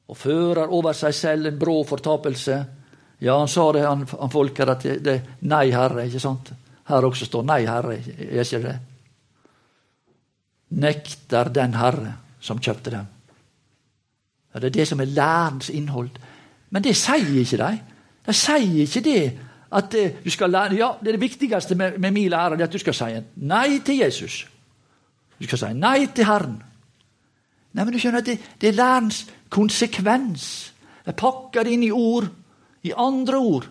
[0.10, 2.58] og fører over seg selv en brå fortapelse.
[3.20, 6.52] Ja, han sa det, han, han folker, at det, er Nei, Herre, ikke sant?
[6.90, 8.76] Her også står Nei, Herre, er ikke det?
[10.80, 13.08] Nekter den Herre som kjøpte dem.
[14.54, 16.12] Ja, det er det som er lærens innhold.
[16.70, 17.72] Men det sier ikke de.
[18.26, 19.22] De sier ikke det
[19.72, 22.62] at eh, du skal lære Ja, det er det viktigste med, med min lære, det
[22.62, 24.48] er at du skal si nei til Jesus.
[25.40, 26.60] Du skal si nei til Herren.
[27.74, 30.74] Nei, men du skjønner at det, det er lærens konsekvens.
[31.06, 32.26] De pakker det inn i ord,
[32.84, 33.70] i andre ord.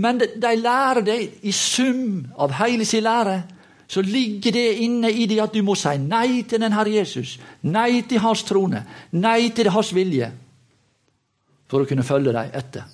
[0.00, 3.42] Men de, de lærer det i sum av hele sin lære
[3.90, 7.40] så ligger det inne i det at du må si nei til den Herre Jesus.
[7.66, 8.84] Nei til hans trone.
[9.18, 10.28] Nei til hans vilje.
[11.70, 12.88] For å kunne følge dem etter.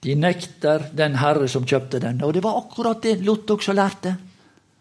[0.00, 2.22] De nekter den Herre som kjøpte den.
[2.24, 4.14] Og det var akkurat det Lot også lærte.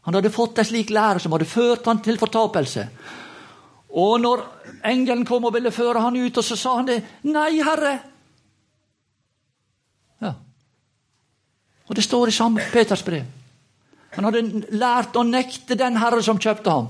[0.07, 2.85] Han hadde fått en slik lære som hadde ført han til fortapelse.
[3.97, 4.43] Og når
[4.87, 7.01] engelen kom og ville føre han ut, og så sa han det.
[7.27, 7.97] Nei, Herre,
[10.21, 10.33] Ja.
[11.87, 13.25] Og det står i samme Peters brev.
[14.15, 16.87] Han hadde lært å nekte den herre som kjøpte ham.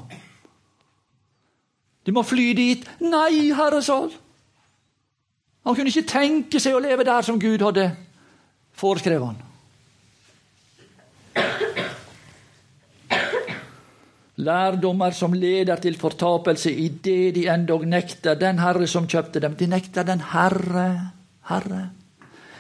[2.08, 2.86] Du må fly dit.
[3.04, 4.14] Nei, herre, sa han.
[5.76, 7.90] kunne ikke tenke seg å leve der som Gud hadde
[8.80, 9.44] foreskrevet han.
[14.38, 19.58] Lærdommer som leder til fortapelse idet de endog nekter den Herre som kjøpte dem.
[19.60, 21.12] De nekter den Herre.
[21.50, 21.90] Herre.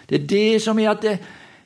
[0.10, 1.18] Det er det som er at det,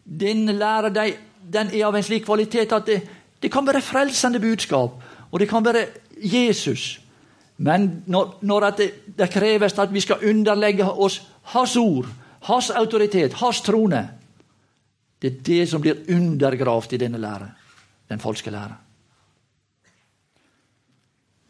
[0.05, 3.01] denne lærer de, den er av en slik kvalitet at det,
[3.41, 5.01] det kan være frelsende budskap,
[5.31, 5.87] og det kan være
[6.21, 7.00] Jesus.
[7.61, 8.87] Men når, når det,
[9.17, 11.19] det, kreves at vi skal underlegge oss
[11.53, 12.07] Hans ord,
[12.47, 14.01] Hans autoritet, Hans trone
[15.21, 17.51] Det er det som blir undergravd i denne lære,
[18.09, 18.77] den falske lære.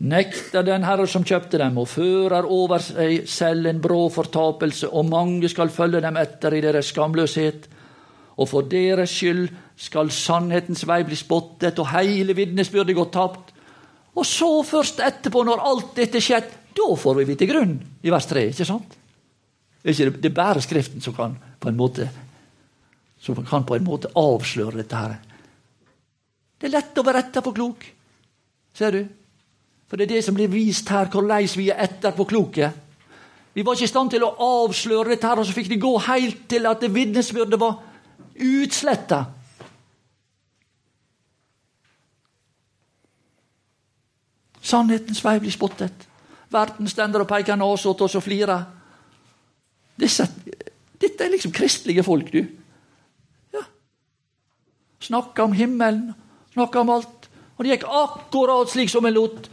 [0.01, 5.07] Nekter den Herre som kjøpte dem, og fører over seg selv en brå fortapelse, og
[5.07, 7.70] mange skal følge dem etter i deres skamløshet
[8.41, 9.49] og for deres skyld
[9.80, 13.51] skal sannhetens vei bli spottet, og hele vitnesbyrdet gå tapt.
[14.16, 18.28] Og så først etterpå, når alt dette skjedd, da får vi vite grunn i vers
[18.28, 18.49] 3.
[18.51, 18.97] ikke sant?
[19.82, 22.09] Det er ikke det bare Skriften som kan på en måte
[23.22, 25.18] som kan på en måte avsløre dette her.
[26.57, 27.84] Det er lett å være etterpåklok,
[28.74, 29.01] ser du.
[29.89, 32.72] For det er det som blir vist her, hvordan vi er etterpåkloke.
[33.53, 35.91] Vi var ikke i stand til å avsløre dette, her, og så fikk de gå
[36.07, 37.78] helt til at vitnesbyrdet var
[38.41, 39.26] Utsletta.
[44.62, 46.07] Sannhetens vei blir spottet.
[46.51, 48.66] Verden stender og peker nese åt oss og flirer.
[50.01, 50.28] Disse,
[51.01, 52.43] dette er liksom kristelige folk, du.
[53.55, 53.64] Ja.
[55.01, 56.12] Snakka om himmelen,
[56.53, 57.30] snakka om alt.
[57.57, 59.49] Og det gikk akkurat slik som en lot.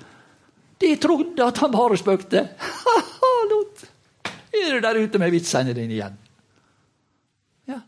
[0.78, 2.44] De trodde at han bare spøkte.
[2.58, 3.84] Ha-ha, Lot!
[4.54, 6.16] Er du der ute med vitsene dine igjen?
[7.68, 7.80] Ja.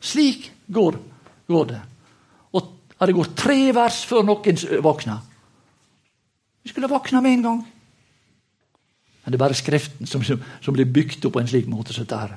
[0.00, 0.98] Slik går,
[1.48, 1.82] går det.
[2.96, 5.24] Og det gått tre vers før noen våkner.
[6.64, 7.58] Vi skulle våkna med en gang.
[9.24, 11.94] Men det er bare Skriften som, som, som blir bygd opp på en slik måte
[11.94, 12.36] som.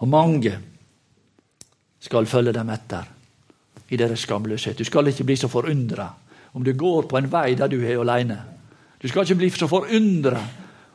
[0.00, 0.54] Og mange
[2.00, 3.08] skal følge dem etter
[3.90, 4.78] i deres skamløshet.
[4.78, 6.08] Du skal ikke bli så forundra
[6.56, 8.38] om du går på en vei der du er alene.
[9.00, 10.40] Du skal ikke bli så forundra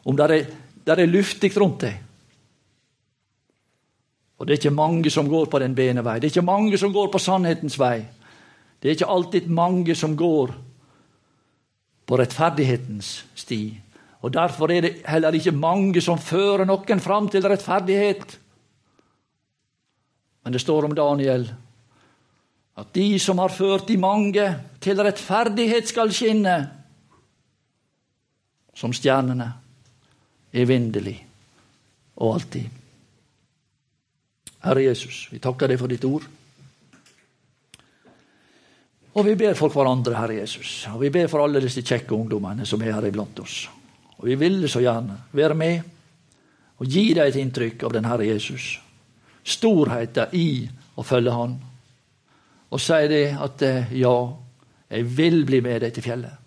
[0.06, 0.50] om det er,
[0.86, 2.02] der er luftig rundt deg.
[4.46, 6.20] Og det er ikke mange som går på den bene vei.
[6.20, 8.04] Det er ikke mange som går på sannhetens vei.
[8.78, 10.54] Det er ikke alltid mange som går
[12.06, 13.58] på rettferdighetens sti.
[14.22, 18.38] Og Derfor er det heller ikke mange som fører noen fram til rettferdighet.
[20.44, 21.50] Men det står om Daniel
[22.78, 24.46] at de som har ført de mange
[24.78, 26.56] til rettferdighet, skal skinne
[28.78, 29.54] som stjernene,
[30.54, 31.18] evinnelig
[32.22, 32.85] og alltid.
[34.66, 36.26] Herre Jesus, vi takker deg for ditt ord.
[39.16, 40.88] Og vi ber for hverandre, Herre Jesus.
[40.92, 43.62] Og vi ber for alle disse kjekke ungdommene som er her iblant oss.
[44.18, 45.92] Og vi ville så gjerne være med
[46.76, 48.74] og gi deg et inntrykk av den Herre Jesus.
[49.46, 50.66] Storheten i
[50.98, 51.56] å følge Han.
[52.74, 54.16] Og si det at eh, ja,
[54.92, 56.42] jeg vil bli med deg til fjellet.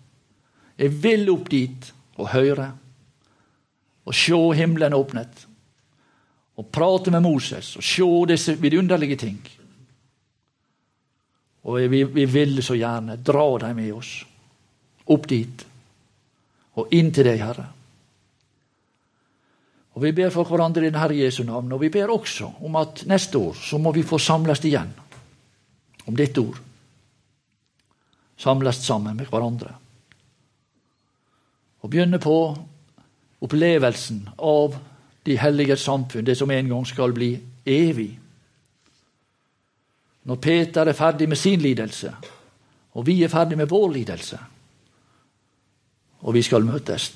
[0.77, 1.89] Jeg vil opp dit
[2.19, 2.69] og høre.
[4.05, 5.48] Og se himmelen åpnet.
[6.59, 9.39] Og prate med Moses og se disse vidunderlige ting.
[11.69, 14.13] Og vi, vi vil så gjerne dra dem med oss
[15.09, 15.65] opp dit
[16.79, 17.65] og inn til deg, Herre.
[19.97, 22.77] Og Vi ber for hverandre i den Herre Jesu navn, og vi ber også om
[22.79, 24.93] at neste år så må vi få samles igjen
[26.05, 26.59] om ditt ord.
[28.39, 29.73] Samles sammen med hverandre.
[31.83, 32.37] Og begynne på
[33.43, 34.77] opplevelsen av
[35.23, 37.33] de hellige samfunn, det som en gang skal bli
[37.65, 38.19] evig.
[40.23, 42.13] Når Peter er ferdig med sin lidelse,
[42.93, 44.39] og vi er ferdig med vår lidelse,
[46.19, 47.11] og vi skal møtes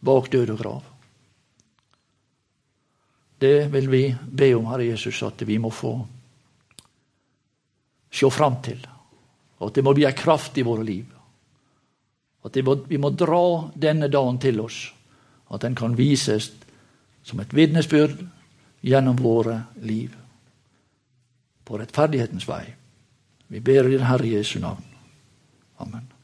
[0.00, 0.84] bak død og grav.
[3.38, 5.92] Det vil vi be om, Herre Jesus, at vi må få
[8.10, 8.80] se fram til.
[9.58, 11.06] Og at det må bli en kraft i våre liv.
[12.44, 12.56] At
[12.88, 14.78] vi må dra denne dagen til oss.
[15.50, 16.52] At den kan vises
[17.22, 18.20] som et vitnesbyrd
[18.82, 20.14] gjennom våre liv.
[21.64, 22.64] På rettferdighetens vei.
[23.48, 24.84] Vi ber i Herre Jesu navn.
[25.78, 26.17] Amen.